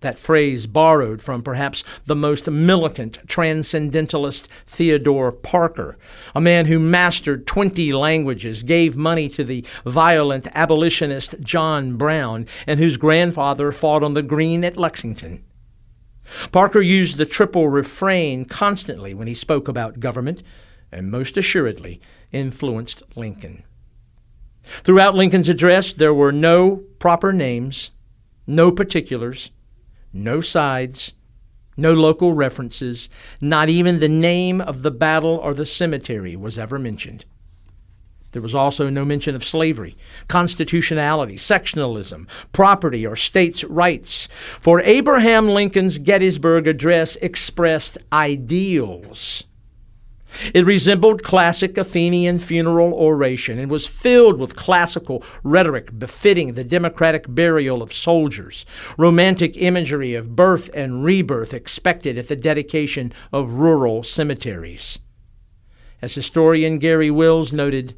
That 0.00 0.16
phrase 0.16 0.68
borrowed 0.68 1.20
from 1.20 1.42
perhaps 1.42 1.82
the 2.06 2.14
most 2.14 2.48
militant 2.48 3.18
transcendentalist 3.26 4.48
Theodore 4.64 5.32
Parker, 5.32 5.98
a 6.36 6.40
man 6.40 6.66
who 6.66 6.78
mastered 6.78 7.48
20 7.48 7.92
languages, 7.92 8.62
gave 8.62 8.96
money 8.96 9.28
to 9.30 9.42
the 9.42 9.64
violent 9.84 10.46
abolitionist 10.54 11.40
John 11.40 11.96
Brown, 11.96 12.46
and 12.64 12.78
whose 12.78 12.96
grandfather 12.96 13.72
fought 13.72 14.04
on 14.04 14.14
the 14.14 14.22
green 14.22 14.64
at 14.64 14.76
Lexington. 14.76 15.42
Parker 16.52 16.80
used 16.80 17.16
the 17.16 17.26
triple 17.26 17.68
refrain 17.68 18.44
constantly 18.44 19.14
when 19.14 19.28
he 19.28 19.34
spoke 19.34 19.68
about 19.68 20.00
government, 20.00 20.42
and 20.90 21.10
most 21.10 21.36
assuredly 21.36 22.00
influenced 22.32 23.02
Lincoln. 23.16 23.62
Throughout 24.82 25.14
Lincoln's 25.14 25.48
address, 25.48 25.92
there 25.92 26.14
were 26.14 26.32
no 26.32 26.84
proper 26.98 27.32
names, 27.32 27.90
no 28.46 28.70
particulars, 28.70 29.50
no 30.12 30.40
sides, 30.40 31.14
no 31.76 31.92
local 31.92 32.32
references, 32.32 33.08
not 33.40 33.68
even 33.68 34.00
the 34.00 34.08
name 34.08 34.60
of 34.60 34.82
the 34.82 34.90
battle 34.90 35.36
or 35.36 35.54
the 35.54 35.66
cemetery 35.66 36.36
was 36.36 36.58
ever 36.58 36.78
mentioned. 36.78 37.24
There 38.38 38.42
was 38.44 38.54
also 38.54 38.88
no 38.88 39.04
mention 39.04 39.34
of 39.34 39.44
slavery, 39.44 39.96
constitutionality, 40.28 41.36
sectionalism, 41.36 42.28
property, 42.52 43.04
or 43.04 43.16
states' 43.16 43.64
rights. 43.64 44.28
For 44.60 44.80
Abraham 44.82 45.48
Lincoln's 45.48 45.98
Gettysburg 45.98 46.68
Address 46.68 47.16
expressed 47.16 47.98
ideals 48.12 49.42
it 50.54 50.64
resembled 50.64 51.24
classic 51.24 51.76
Athenian 51.76 52.38
funeral 52.38 52.92
oration 52.94 53.58
and 53.58 53.68
was 53.68 53.88
filled 53.88 54.38
with 54.38 54.54
classical 54.54 55.24
rhetoric 55.42 55.98
befitting 55.98 56.54
the 56.54 56.62
democratic 56.62 57.24
burial 57.26 57.82
of 57.82 57.92
soldiers, 57.92 58.64
romantic 58.96 59.56
imagery 59.56 60.14
of 60.14 60.36
birth 60.36 60.70
and 60.74 61.02
rebirth 61.02 61.52
expected 61.52 62.16
at 62.16 62.28
the 62.28 62.36
dedication 62.36 63.12
of 63.32 63.54
rural 63.54 64.04
cemeteries. 64.04 65.00
As 66.00 66.14
historian 66.14 66.76
Garry 66.76 67.10
Wills 67.10 67.52
noted, 67.52 67.96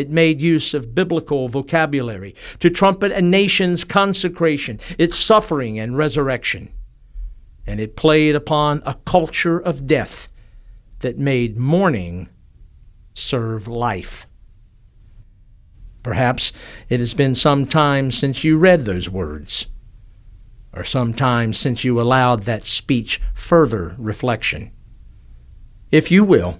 it 0.00 0.10
made 0.10 0.40
use 0.40 0.74
of 0.74 0.94
biblical 0.94 1.48
vocabulary 1.48 2.34
to 2.58 2.70
trumpet 2.70 3.12
a 3.12 3.22
nation's 3.22 3.84
consecration, 3.84 4.80
its 4.98 5.16
suffering 5.16 5.78
and 5.78 5.96
resurrection. 5.96 6.72
And 7.66 7.78
it 7.78 7.94
played 7.94 8.34
upon 8.34 8.82
a 8.84 8.94
culture 9.04 9.58
of 9.58 9.86
death 9.86 10.28
that 11.00 11.18
made 11.18 11.58
mourning 11.58 12.28
serve 13.14 13.68
life. 13.68 14.26
Perhaps 16.02 16.52
it 16.88 16.98
has 16.98 17.12
been 17.12 17.34
some 17.34 17.66
time 17.66 18.10
since 18.10 18.42
you 18.42 18.56
read 18.56 18.86
those 18.86 19.10
words, 19.10 19.66
or 20.72 20.82
some 20.82 21.12
time 21.12 21.52
since 21.52 21.84
you 21.84 22.00
allowed 22.00 22.44
that 22.44 22.64
speech 22.64 23.20
further 23.34 23.94
reflection. 23.98 24.72
If 25.90 26.10
you 26.10 26.24
will, 26.24 26.58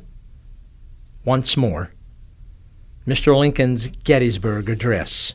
once 1.24 1.56
more, 1.56 1.92
Mr. 3.10 3.36
Lincoln's 3.36 3.88
Gettysburg 3.88 4.70
Address. 4.70 5.34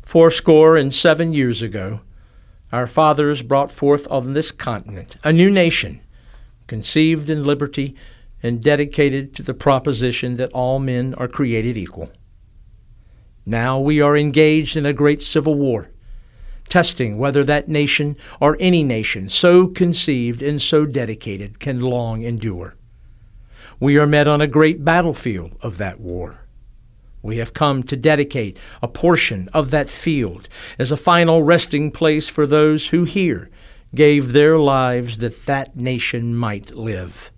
Fourscore 0.00 0.78
and 0.78 0.94
seven 0.94 1.34
years 1.34 1.60
ago, 1.60 2.00
our 2.72 2.86
fathers 2.86 3.42
brought 3.42 3.70
forth 3.70 4.10
on 4.10 4.32
this 4.32 4.50
continent 4.50 5.16
a 5.22 5.30
new 5.30 5.50
nation 5.50 6.00
conceived 6.68 7.28
in 7.28 7.44
liberty 7.44 7.94
and 8.42 8.62
dedicated 8.62 9.34
to 9.34 9.42
the 9.42 9.52
proposition 9.52 10.36
that 10.38 10.50
all 10.54 10.78
men 10.78 11.12
are 11.18 11.28
created 11.28 11.76
equal. 11.76 12.10
Now 13.44 13.78
we 13.78 14.00
are 14.00 14.16
engaged 14.16 14.74
in 14.74 14.86
a 14.86 14.94
great 14.94 15.20
civil 15.20 15.54
war, 15.54 15.90
testing 16.70 17.18
whether 17.18 17.44
that 17.44 17.68
nation 17.68 18.16
or 18.40 18.56
any 18.58 18.82
nation 18.82 19.28
so 19.28 19.66
conceived 19.66 20.40
and 20.40 20.62
so 20.62 20.86
dedicated 20.86 21.60
can 21.60 21.82
long 21.82 22.22
endure. 22.22 22.74
We 23.80 23.96
are 23.96 24.06
met 24.06 24.28
on 24.28 24.42
a 24.42 24.46
great 24.46 24.84
battlefield 24.84 25.56
of 25.62 25.78
that 25.78 25.98
war. 25.98 26.46
We 27.22 27.38
have 27.38 27.54
come 27.54 27.82
to 27.84 27.96
dedicate 27.96 28.58
a 28.82 28.88
portion 28.88 29.48
of 29.52 29.70
that 29.70 29.88
field 29.88 30.48
as 30.78 30.92
a 30.92 30.96
final 30.96 31.42
resting 31.42 31.90
place 31.90 32.28
for 32.28 32.46
those 32.46 32.88
who 32.88 33.04
here 33.04 33.50
gave 33.94 34.32
their 34.32 34.58
lives 34.58 35.18
that 35.18 35.46
that 35.46 35.76
nation 35.76 36.34
might 36.34 36.74
live. 36.74 37.30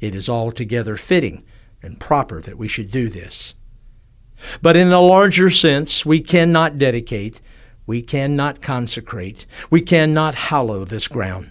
It 0.00 0.14
is 0.14 0.28
altogether 0.28 0.96
fitting 0.96 1.44
and 1.82 1.98
proper 1.98 2.40
that 2.42 2.58
we 2.58 2.68
should 2.68 2.90
do 2.90 3.08
this. 3.08 3.54
But 4.62 4.76
in 4.76 4.92
a 4.92 5.00
larger 5.00 5.50
sense, 5.50 6.04
we 6.04 6.20
cannot 6.20 6.78
dedicate, 6.78 7.40
we 7.86 8.02
cannot 8.02 8.60
consecrate, 8.62 9.46
we 9.70 9.80
cannot 9.80 10.34
hallow 10.34 10.84
this 10.84 11.08
ground. 11.08 11.50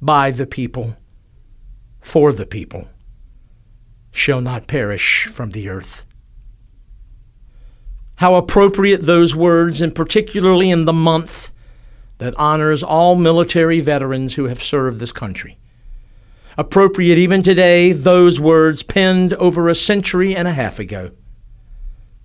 by 0.00 0.30
the 0.30 0.46
people, 0.46 0.94
for 2.00 2.32
the 2.32 2.46
people, 2.46 2.88
shall 4.12 4.40
not 4.40 4.66
perish 4.66 5.26
from 5.26 5.50
the 5.50 5.68
earth. 5.68 6.06
How 8.16 8.34
appropriate 8.34 9.02
those 9.02 9.34
words, 9.36 9.80
and 9.80 9.94
particularly 9.94 10.70
in 10.70 10.84
the 10.84 10.92
month 10.92 11.50
that 12.18 12.36
honors 12.36 12.82
all 12.82 13.14
military 13.14 13.80
veterans 13.80 14.34
who 14.34 14.44
have 14.44 14.62
served 14.62 14.98
this 14.98 15.12
country. 15.12 15.56
Appropriate 16.56 17.18
even 17.18 17.44
today, 17.44 17.92
those 17.92 18.40
words 18.40 18.82
penned 18.82 19.34
over 19.34 19.68
a 19.68 19.74
century 19.74 20.34
and 20.34 20.48
a 20.48 20.52
half 20.52 20.80
ago, 20.80 21.12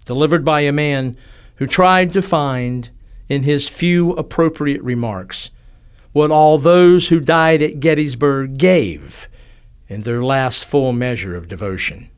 delivered 0.06 0.44
by 0.44 0.62
a 0.62 0.72
man 0.72 1.16
who 1.58 1.68
tried 1.68 2.12
to 2.14 2.22
find, 2.22 2.90
in 3.30 3.44
his 3.44 3.70
few 3.70 4.14
appropriate 4.14 4.82
remarks, 4.82 5.52
what 6.14 6.32
all 6.32 6.58
those 6.58 7.10
who 7.10 7.20
died 7.20 7.62
at 7.62 7.80
Gettysburg 7.80 8.58
gave 8.58 9.28
in 9.88 10.02
their 10.02 10.24
last 10.24 10.64
full 10.64 10.94
measure 10.94 11.36
of 11.36 11.48
devotion. 11.48 12.10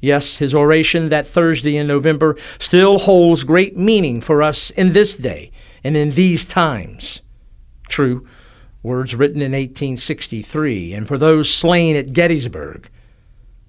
Yes, 0.00 0.36
his 0.36 0.54
oration 0.54 1.08
that 1.08 1.26
Thursday 1.26 1.76
in 1.76 1.86
November 1.86 2.36
still 2.58 2.98
holds 2.98 3.42
great 3.42 3.76
meaning 3.76 4.20
for 4.20 4.42
us 4.42 4.70
in 4.70 4.92
this 4.92 5.14
day 5.14 5.50
and 5.82 5.96
in 5.96 6.10
these 6.10 6.44
times. 6.44 7.22
True, 7.88 8.22
words 8.82 9.14
written 9.14 9.40
in 9.40 9.52
1863, 9.52 10.92
and 10.92 11.08
for 11.08 11.16
those 11.16 11.48
slain 11.48 11.96
at 11.96 12.12
Gettysburg. 12.12 12.90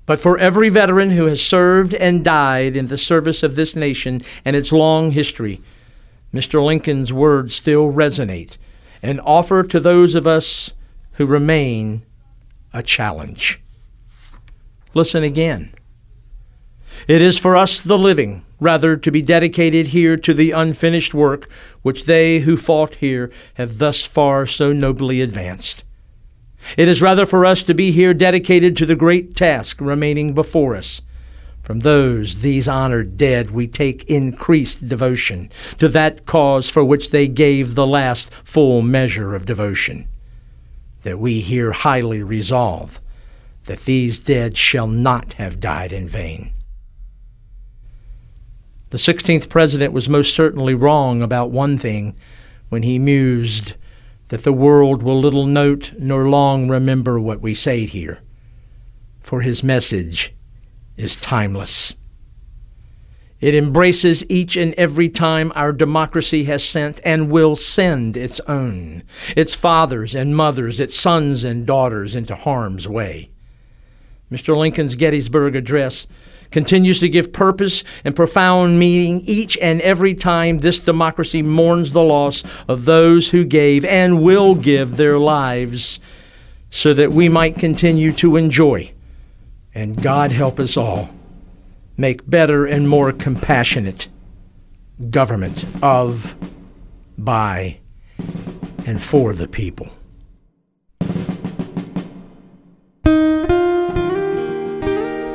But 0.05 0.19
for 0.19 0.37
every 0.37 0.69
veteran 0.69 1.11
who 1.11 1.25
has 1.25 1.41
served 1.41 1.93
and 1.93 2.23
died 2.23 2.75
in 2.75 2.87
the 2.87 2.97
service 2.97 3.41
of 3.41 3.55
this 3.55 3.75
nation 3.75 4.21
and 4.43 4.57
its 4.57 4.73
long 4.73 5.11
history, 5.11 5.61
Mr. 6.33 6.63
Lincoln's 6.63 7.13
words 7.13 7.55
still 7.55 7.91
resonate 7.91 8.57
and 9.01 9.21
offer 9.21 9.63
to 9.63 9.79
those 9.79 10.15
of 10.15 10.27
us 10.27 10.71
who 11.13 11.25
remain 11.25 12.03
a 12.73 12.83
challenge. 12.83 13.61
Listen 14.93 15.23
again. 15.23 15.73
It 17.07 17.21
is 17.21 17.37
for 17.37 17.55
us, 17.55 17.79
the 17.79 17.97
living, 17.97 18.45
rather 18.59 18.95
to 18.95 19.11
be 19.11 19.21
dedicated 19.21 19.87
here 19.87 20.17
to 20.17 20.33
the 20.33 20.51
unfinished 20.51 21.13
work 21.13 21.49
which 21.81 22.05
they 22.05 22.39
who 22.39 22.57
fought 22.57 22.95
here 22.95 23.31
have 23.55 23.77
thus 23.77 24.05
far 24.05 24.45
so 24.45 24.71
nobly 24.71 25.21
advanced. 25.21 25.83
It 26.77 26.87
is 26.87 27.01
rather 27.01 27.25
for 27.25 27.45
us 27.45 27.63
to 27.63 27.73
be 27.73 27.91
here 27.91 28.13
dedicated 28.13 28.75
to 28.77 28.85
the 28.85 28.95
great 28.95 29.35
task 29.35 29.79
remaining 29.79 30.33
before 30.33 30.75
us 30.75 31.01
from 31.65 31.79
those, 31.79 32.41
these 32.41 32.67
honored 32.67 33.17
dead, 33.17 33.49
we 33.49 33.67
take 33.67 34.03
increased 34.03 34.87
devotion 34.87 35.49
to 35.79 35.87
that 35.89 36.27
cause 36.27 36.69
for 36.69 36.85
which 36.85 37.09
they 37.09 37.27
gave 37.27 37.73
the 37.73 37.87
last 37.87 38.29
full 38.43 38.83
measure 38.83 39.33
of 39.33 39.47
devotion. 39.47 40.07
That 41.01 41.17
we 41.17 41.39
here 41.39 41.71
highly 41.71 42.21
resolve 42.21 43.01
that 43.63 43.85
these 43.85 44.19
dead 44.19 44.55
shall 44.55 44.85
not 44.85 45.33
have 45.33 45.59
died 45.59 45.91
in 45.91 46.07
vain. 46.07 46.51
The 48.91 48.99
16th 48.99 49.49
president 49.49 49.91
was 49.91 50.07
most 50.07 50.35
certainly 50.35 50.75
wrong 50.75 51.23
about 51.23 51.49
one 51.49 51.79
thing 51.79 52.15
when 52.69 52.83
he 52.83 52.99
mused 52.99 53.73
that 54.27 54.43
the 54.43 54.53
world 54.53 55.01
will 55.01 55.19
little 55.19 55.47
note 55.47 55.93
nor 55.97 56.29
long 56.29 56.67
remember 56.67 57.19
what 57.19 57.41
we 57.41 57.55
say 57.55 57.87
here, 57.87 58.19
for 59.19 59.41
his 59.41 59.63
message 59.63 60.34
is 60.97 61.15
timeless. 61.15 61.95
It 63.41 63.53
embraces 63.53 64.27
each 64.29 64.55
and 64.55 64.73
every 64.75 65.09
time 65.09 65.51
our 65.55 65.71
democracy 65.71 66.45
has 66.45 66.63
sent 66.63 67.01
and 67.03 67.29
will 67.29 67.55
send 67.55 68.15
its 68.17 68.39
own, 68.47 69.03
its 69.35 69.53
fathers 69.53 70.15
and 70.15 70.35
mothers, 70.35 70.79
its 70.79 70.97
sons 70.97 71.43
and 71.43 71.65
daughters 71.65 72.15
into 72.15 72.33
harm's 72.33 72.87
way. 72.87 73.29
Mr. 74.31 74.57
Lincoln's 74.57 74.95
Gettysburg 74.95 75.55
Address 75.55 76.07
continues 76.49 76.99
to 77.01 77.09
give 77.09 77.33
purpose 77.33 77.83
and 78.03 78.15
profound 78.15 78.79
meaning 78.79 79.21
each 79.21 79.57
and 79.57 79.81
every 79.81 80.15
time 80.15 80.59
this 80.59 80.79
democracy 80.79 81.43
mourns 81.43 81.91
the 81.91 82.01
loss 82.01 82.43
of 82.67 82.85
those 82.85 83.29
who 83.29 83.43
gave 83.43 83.83
and 83.85 84.23
will 84.23 84.55
give 84.55 84.95
their 84.95 85.19
lives 85.19 85.99
so 86.69 86.93
that 86.93 87.11
we 87.11 87.29
might 87.29 87.57
continue 87.57 88.11
to 88.13 88.37
enjoy 88.37 88.94
and 89.75 90.01
God 90.01 90.31
help 90.31 90.59
us 90.59 90.77
all 90.77 91.09
make 91.97 92.27
better 92.27 92.65
and 92.65 92.89
more 92.89 93.11
compassionate 93.11 94.07
government 95.09 95.65
of, 95.83 96.35
by, 97.17 97.77
and 98.87 99.01
for 99.01 99.33
the 99.33 99.47
people. 99.47 99.89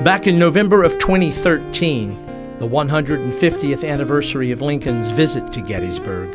Back 0.03 0.27
in 0.27 0.39
November 0.39 0.83
of 0.83 0.99
2013, 0.99 2.57
the 2.59 2.67
150th 2.67 3.87
anniversary 3.87 4.51
of 4.51 4.63
Lincoln's 4.63 5.09
visit 5.09 5.53
to 5.53 5.61
Gettysburg, 5.61 6.31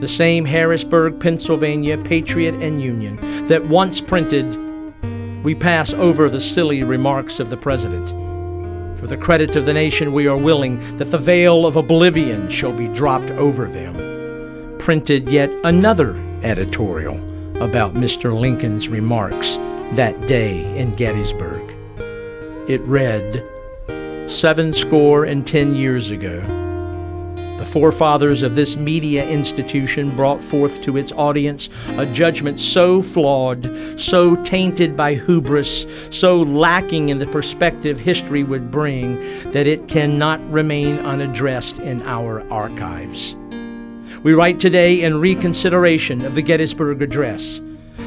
the 0.00 0.08
same 0.08 0.44
Harrisburg, 0.44 1.20
Pennsylvania 1.20 1.96
Patriot 1.98 2.54
and 2.56 2.82
Union 2.82 3.46
that 3.46 3.64
once 3.66 4.00
printed 4.00 4.67
we 5.42 5.54
pass 5.54 5.92
over 5.92 6.28
the 6.28 6.40
silly 6.40 6.82
remarks 6.82 7.40
of 7.40 7.50
the 7.50 7.56
president. 7.56 8.08
For 8.98 9.06
the 9.06 9.16
credit 9.16 9.54
of 9.56 9.64
the 9.64 9.72
nation, 9.72 10.12
we 10.12 10.26
are 10.26 10.36
willing 10.36 10.96
that 10.96 11.10
the 11.10 11.18
veil 11.18 11.66
of 11.66 11.76
oblivion 11.76 12.48
shall 12.48 12.72
be 12.72 12.88
dropped 12.88 13.30
over 13.32 13.66
them. 13.66 14.76
Printed 14.78 15.28
yet 15.28 15.50
another 15.64 16.16
editorial 16.42 17.16
about 17.62 17.94
Mr. 17.94 18.38
Lincoln's 18.38 18.88
remarks 18.88 19.56
that 19.92 20.20
day 20.26 20.76
in 20.76 20.94
Gettysburg. 20.94 21.62
It 22.68 22.80
read, 22.82 23.44
Seven 24.28 24.72
score 24.72 25.24
and 25.24 25.46
ten 25.46 25.74
years 25.74 26.10
ago, 26.10 26.42
the 27.58 27.66
forefathers 27.66 28.42
of 28.42 28.54
this 28.54 28.76
media 28.76 29.28
institution 29.28 30.14
brought 30.16 30.40
forth 30.40 30.80
to 30.82 30.96
its 30.96 31.12
audience 31.12 31.68
a 31.96 32.06
judgment 32.06 32.58
so 32.58 33.02
flawed, 33.02 33.68
so 33.96 34.34
tainted 34.36 34.96
by 34.96 35.14
hubris, 35.14 35.86
so 36.10 36.42
lacking 36.42 37.08
in 37.08 37.18
the 37.18 37.26
perspective 37.26 37.98
history 37.98 38.44
would 38.44 38.70
bring, 38.70 39.16
that 39.52 39.66
it 39.66 39.88
cannot 39.88 40.40
remain 40.50 40.98
unaddressed 41.00 41.78
in 41.80 42.00
our 42.02 42.48
archives. 42.50 43.36
We 44.22 44.34
write 44.34 44.58
today 44.58 45.02
in 45.02 45.20
reconsideration 45.20 46.24
of 46.24 46.34
the 46.34 46.42
Gettysburg 46.42 47.02
Address 47.02 47.60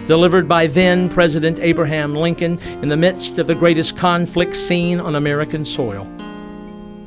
delivered 0.06 0.48
by 0.48 0.68
then 0.68 1.10
President 1.10 1.60
Abraham 1.60 2.16
Lincoln 2.16 2.60
in 2.82 2.90
the 2.90 2.98
midst 2.98 3.40
of 3.40 3.48
the 3.48 3.56
greatest 3.56 3.96
conflict 3.96 4.56
seen 4.56 5.00
on 5.00 5.16
American 5.16 5.64
soil. 5.64 6.08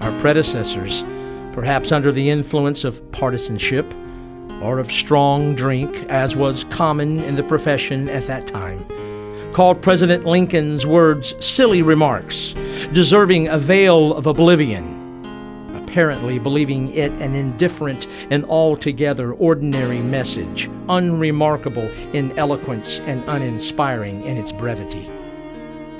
Our 0.01 0.18
predecessors, 0.20 1.03
perhaps 1.55 1.93
under 1.93 2.13
the 2.13 2.29
influence 2.29 2.85
of 2.85 3.11
partisanship 3.13 3.87
or 4.61 4.79
of 4.79 4.93
strong 4.93 5.55
drink, 5.55 6.05
as 6.11 6.37
was 6.37 6.65
common 6.65 7.21
in 7.21 7.37
the 7.37 7.43
profession 7.43 8.09
at 8.09 8.27
that 8.27 8.47
time, 8.47 8.85
called 9.53 9.81
President 9.81 10.27
Lincoln's 10.27 10.85
words 10.85 11.35
silly 11.39 11.81
remarks, 11.81 12.55
deserving 12.93 13.49
a 13.49 13.59
veil 13.59 14.13
of 14.15 14.27
oblivion 14.27 15.01
apparently 15.95 16.41
believing 16.41 16.93
it 16.93 17.13
an 17.23 17.37
indifferent 17.37 18.09
and 18.29 18.45
altogether 18.47 19.33
ordinary 19.35 20.01
message, 20.01 20.69
unremarkable 20.89 21.89
in 22.13 22.37
eloquence 22.37 22.99
and 23.03 23.23
uninspiring 23.29 24.25
in 24.25 24.37
its 24.37 24.51
brevity. 24.51 25.09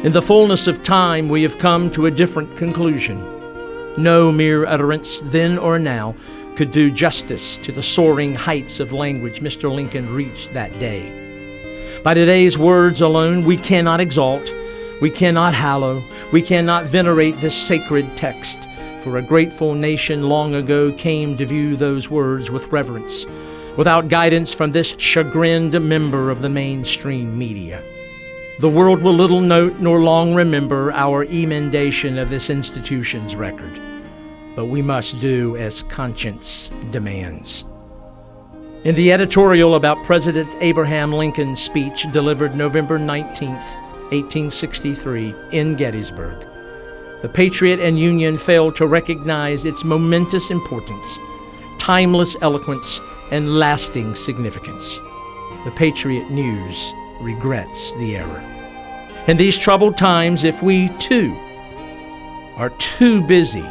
In 0.01 0.11
the 0.11 0.21
fullness 0.21 0.67
of 0.67 0.83
time, 0.83 1.29
we 1.29 1.45
have 1.45 1.59
come 1.59 1.93
to 1.93 2.07
a 2.07 2.11
different 2.11 2.57
conclusion. 2.57 3.44
No 3.97 4.33
mere 4.33 4.67
utterance, 4.67 5.21
then 5.21 5.57
or 5.57 5.79
now, 5.79 6.17
could 6.57 6.73
do 6.73 6.91
justice 6.91 7.57
to 7.59 7.71
the 7.71 7.83
soaring 7.83 8.35
heights 8.35 8.81
of 8.81 8.93
language 8.93 9.41
Mr. 9.41 9.73
Lincoln 9.73 10.13
reached 10.13 10.53
that 10.53 10.73
day. 10.81 12.01
By 12.03 12.15
today's 12.15 12.59
words 12.59 13.01
alone, 13.01 13.45
we 13.45 13.57
cannot 13.57 14.01
exalt, 14.01 14.53
we 15.01 15.11
cannot 15.11 15.55
hallow, 15.55 16.03
we 16.33 16.43
cannot 16.43 16.87
venerate 16.87 17.41
this 17.41 17.57
sacred 17.57 18.17
text 18.17 18.69
for 19.03 19.19
a 19.19 19.23
grateful 19.23 19.75
nation 19.75 20.29
long 20.29 20.57
ago 20.57 20.91
came 20.93 21.37
to 21.37 21.47
view 21.47 21.77
those 21.77 22.11
words 22.11 22.51
with 22.51 22.73
reverence, 22.73 23.27
without 23.77 24.09
guidance 24.09 24.53
from 24.53 24.73
this 24.73 24.97
chagrined 24.99 25.81
member 25.81 26.31
of 26.31 26.43
the 26.43 26.49
mainstream 26.49 27.39
media. 27.39 27.83
The 28.61 28.69
world 28.69 29.03
will 29.03 29.15
little 29.15 29.41
note 29.41 29.81
nor 29.81 29.99
long 29.99 30.33
remember 30.33 30.93
our 30.93 31.25
emendation 31.25 32.19
of 32.19 32.31
this 32.31 32.51
institution's 32.51 33.35
record, 33.35 33.81
but 34.55 34.67
we 34.67 34.81
must 34.81 35.19
do 35.19 35.57
as 35.57 35.83
conscience 35.83 36.71
demands. 36.93 37.65
In 38.85 38.95
the 38.95 39.11
editorial 39.11 39.75
about 39.75 40.05
President 40.05 40.55
Abraham 40.61 41.13
Lincoln's 41.13 41.61
speech 41.61 42.07
delivered 42.13 42.55
November 42.55 42.97
19, 42.97 43.51
1863, 43.51 45.35
in 45.51 45.75
Gettysburg, 45.75 46.47
the 47.23 47.29
Patriot 47.29 47.81
and 47.81 47.99
Union 47.99 48.39
failed 48.39 48.77
to 48.77 48.87
recognize 48.87 49.65
its 49.65 49.83
momentous 49.83 50.53
importance, 50.53 51.19
timeless 51.79 52.37
eloquence, 52.41 53.01
and 53.33 53.57
lasting 53.57 54.15
significance. 54.15 55.01
The 55.65 55.73
Patriot 55.75 56.31
News 56.31 56.93
regrets 57.21 57.93
the 57.95 58.17
error. 58.17 58.43
In 59.27 59.37
these 59.37 59.57
troubled 59.57 59.97
times, 59.97 60.45
if 60.45 60.63
we 60.63 60.89
too 60.99 61.35
are 62.57 62.71
too 62.79 63.23
busy 63.27 63.69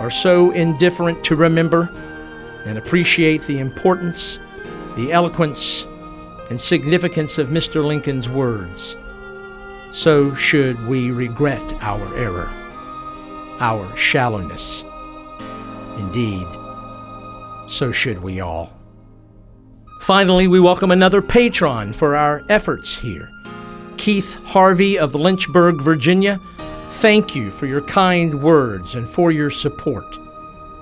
or 0.00 0.10
so 0.10 0.50
indifferent 0.50 1.22
to 1.24 1.36
remember 1.36 1.90
and 2.66 2.78
appreciate 2.78 3.42
the 3.42 3.58
importance, 3.58 4.38
the 4.96 5.12
eloquence, 5.12 5.86
and 6.50 6.60
significance 6.60 7.38
of 7.38 7.48
Mr. 7.48 7.84
Lincoln's 7.84 8.28
words, 8.28 8.96
so 9.90 10.34
should 10.34 10.86
we 10.86 11.10
regret 11.10 11.72
our 11.80 12.16
error 12.16 12.50
our 13.60 13.96
shallowness. 13.96 14.84
Indeed, 15.98 16.46
so 17.66 17.92
should 17.92 18.22
we 18.22 18.40
all. 18.40 18.73
Finally, 20.04 20.46
we 20.46 20.60
welcome 20.60 20.90
another 20.90 21.22
patron 21.22 21.90
for 21.90 22.14
our 22.14 22.42
efforts 22.50 22.94
here. 22.94 23.30
Keith 23.96 24.34
Harvey 24.44 24.98
of 24.98 25.14
Lynchburg, 25.14 25.80
Virginia, 25.80 26.38
thank 27.00 27.34
you 27.34 27.50
for 27.50 27.64
your 27.64 27.80
kind 27.80 28.42
words 28.42 28.96
and 28.96 29.08
for 29.08 29.32
your 29.32 29.48
support. 29.48 30.18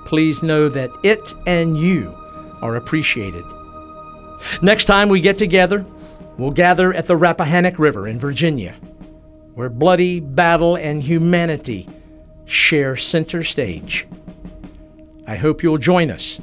Please 0.04 0.42
know 0.42 0.68
that 0.68 0.90
it 1.04 1.34
and 1.46 1.78
you 1.78 2.12
are 2.62 2.74
appreciated. 2.74 3.44
Next 4.60 4.86
time 4.86 5.08
we 5.08 5.20
get 5.20 5.38
together, 5.38 5.86
we'll 6.36 6.50
gather 6.50 6.92
at 6.92 7.06
the 7.06 7.16
Rappahannock 7.16 7.78
River 7.78 8.08
in 8.08 8.18
Virginia, 8.18 8.74
where 9.54 9.70
bloody 9.70 10.18
battle 10.18 10.74
and 10.74 11.00
humanity 11.00 11.88
share 12.44 12.96
center 12.96 13.44
stage. 13.44 14.04
I 15.28 15.36
hope 15.36 15.62
you'll 15.62 15.78
join 15.78 16.10
us 16.10 16.40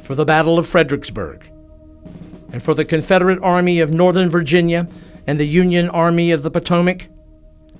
for 0.00 0.14
the 0.14 0.24
Battle 0.24 0.58
of 0.58 0.66
Fredericksburg 0.66 1.46
and 2.52 2.62
for 2.62 2.74
the 2.74 2.84
Confederate 2.84 3.40
Army 3.42 3.80
of 3.80 3.90
Northern 3.90 4.28
Virginia 4.28 4.88
and 5.26 5.40
the 5.40 5.46
Union 5.46 5.88
Army 5.90 6.30
of 6.30 6.42
the 6.42 6.50
Potomac, 6.50 7.08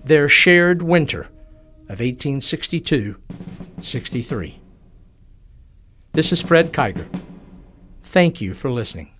their 0.04 0.28
shared 0.28 0.82
winter 0.82 1.22
of 1.88 2.00
1862 2.00 3.16
63. 3.80 4.58
This 6.12 6.32
is 6.32 6.40
Fred 6.40 6.72
Kiger. 6.72 7.06
Thank 8.02 8.40
you 8.40 8.54
for 8.54 8.70
listening. 8.70 9.15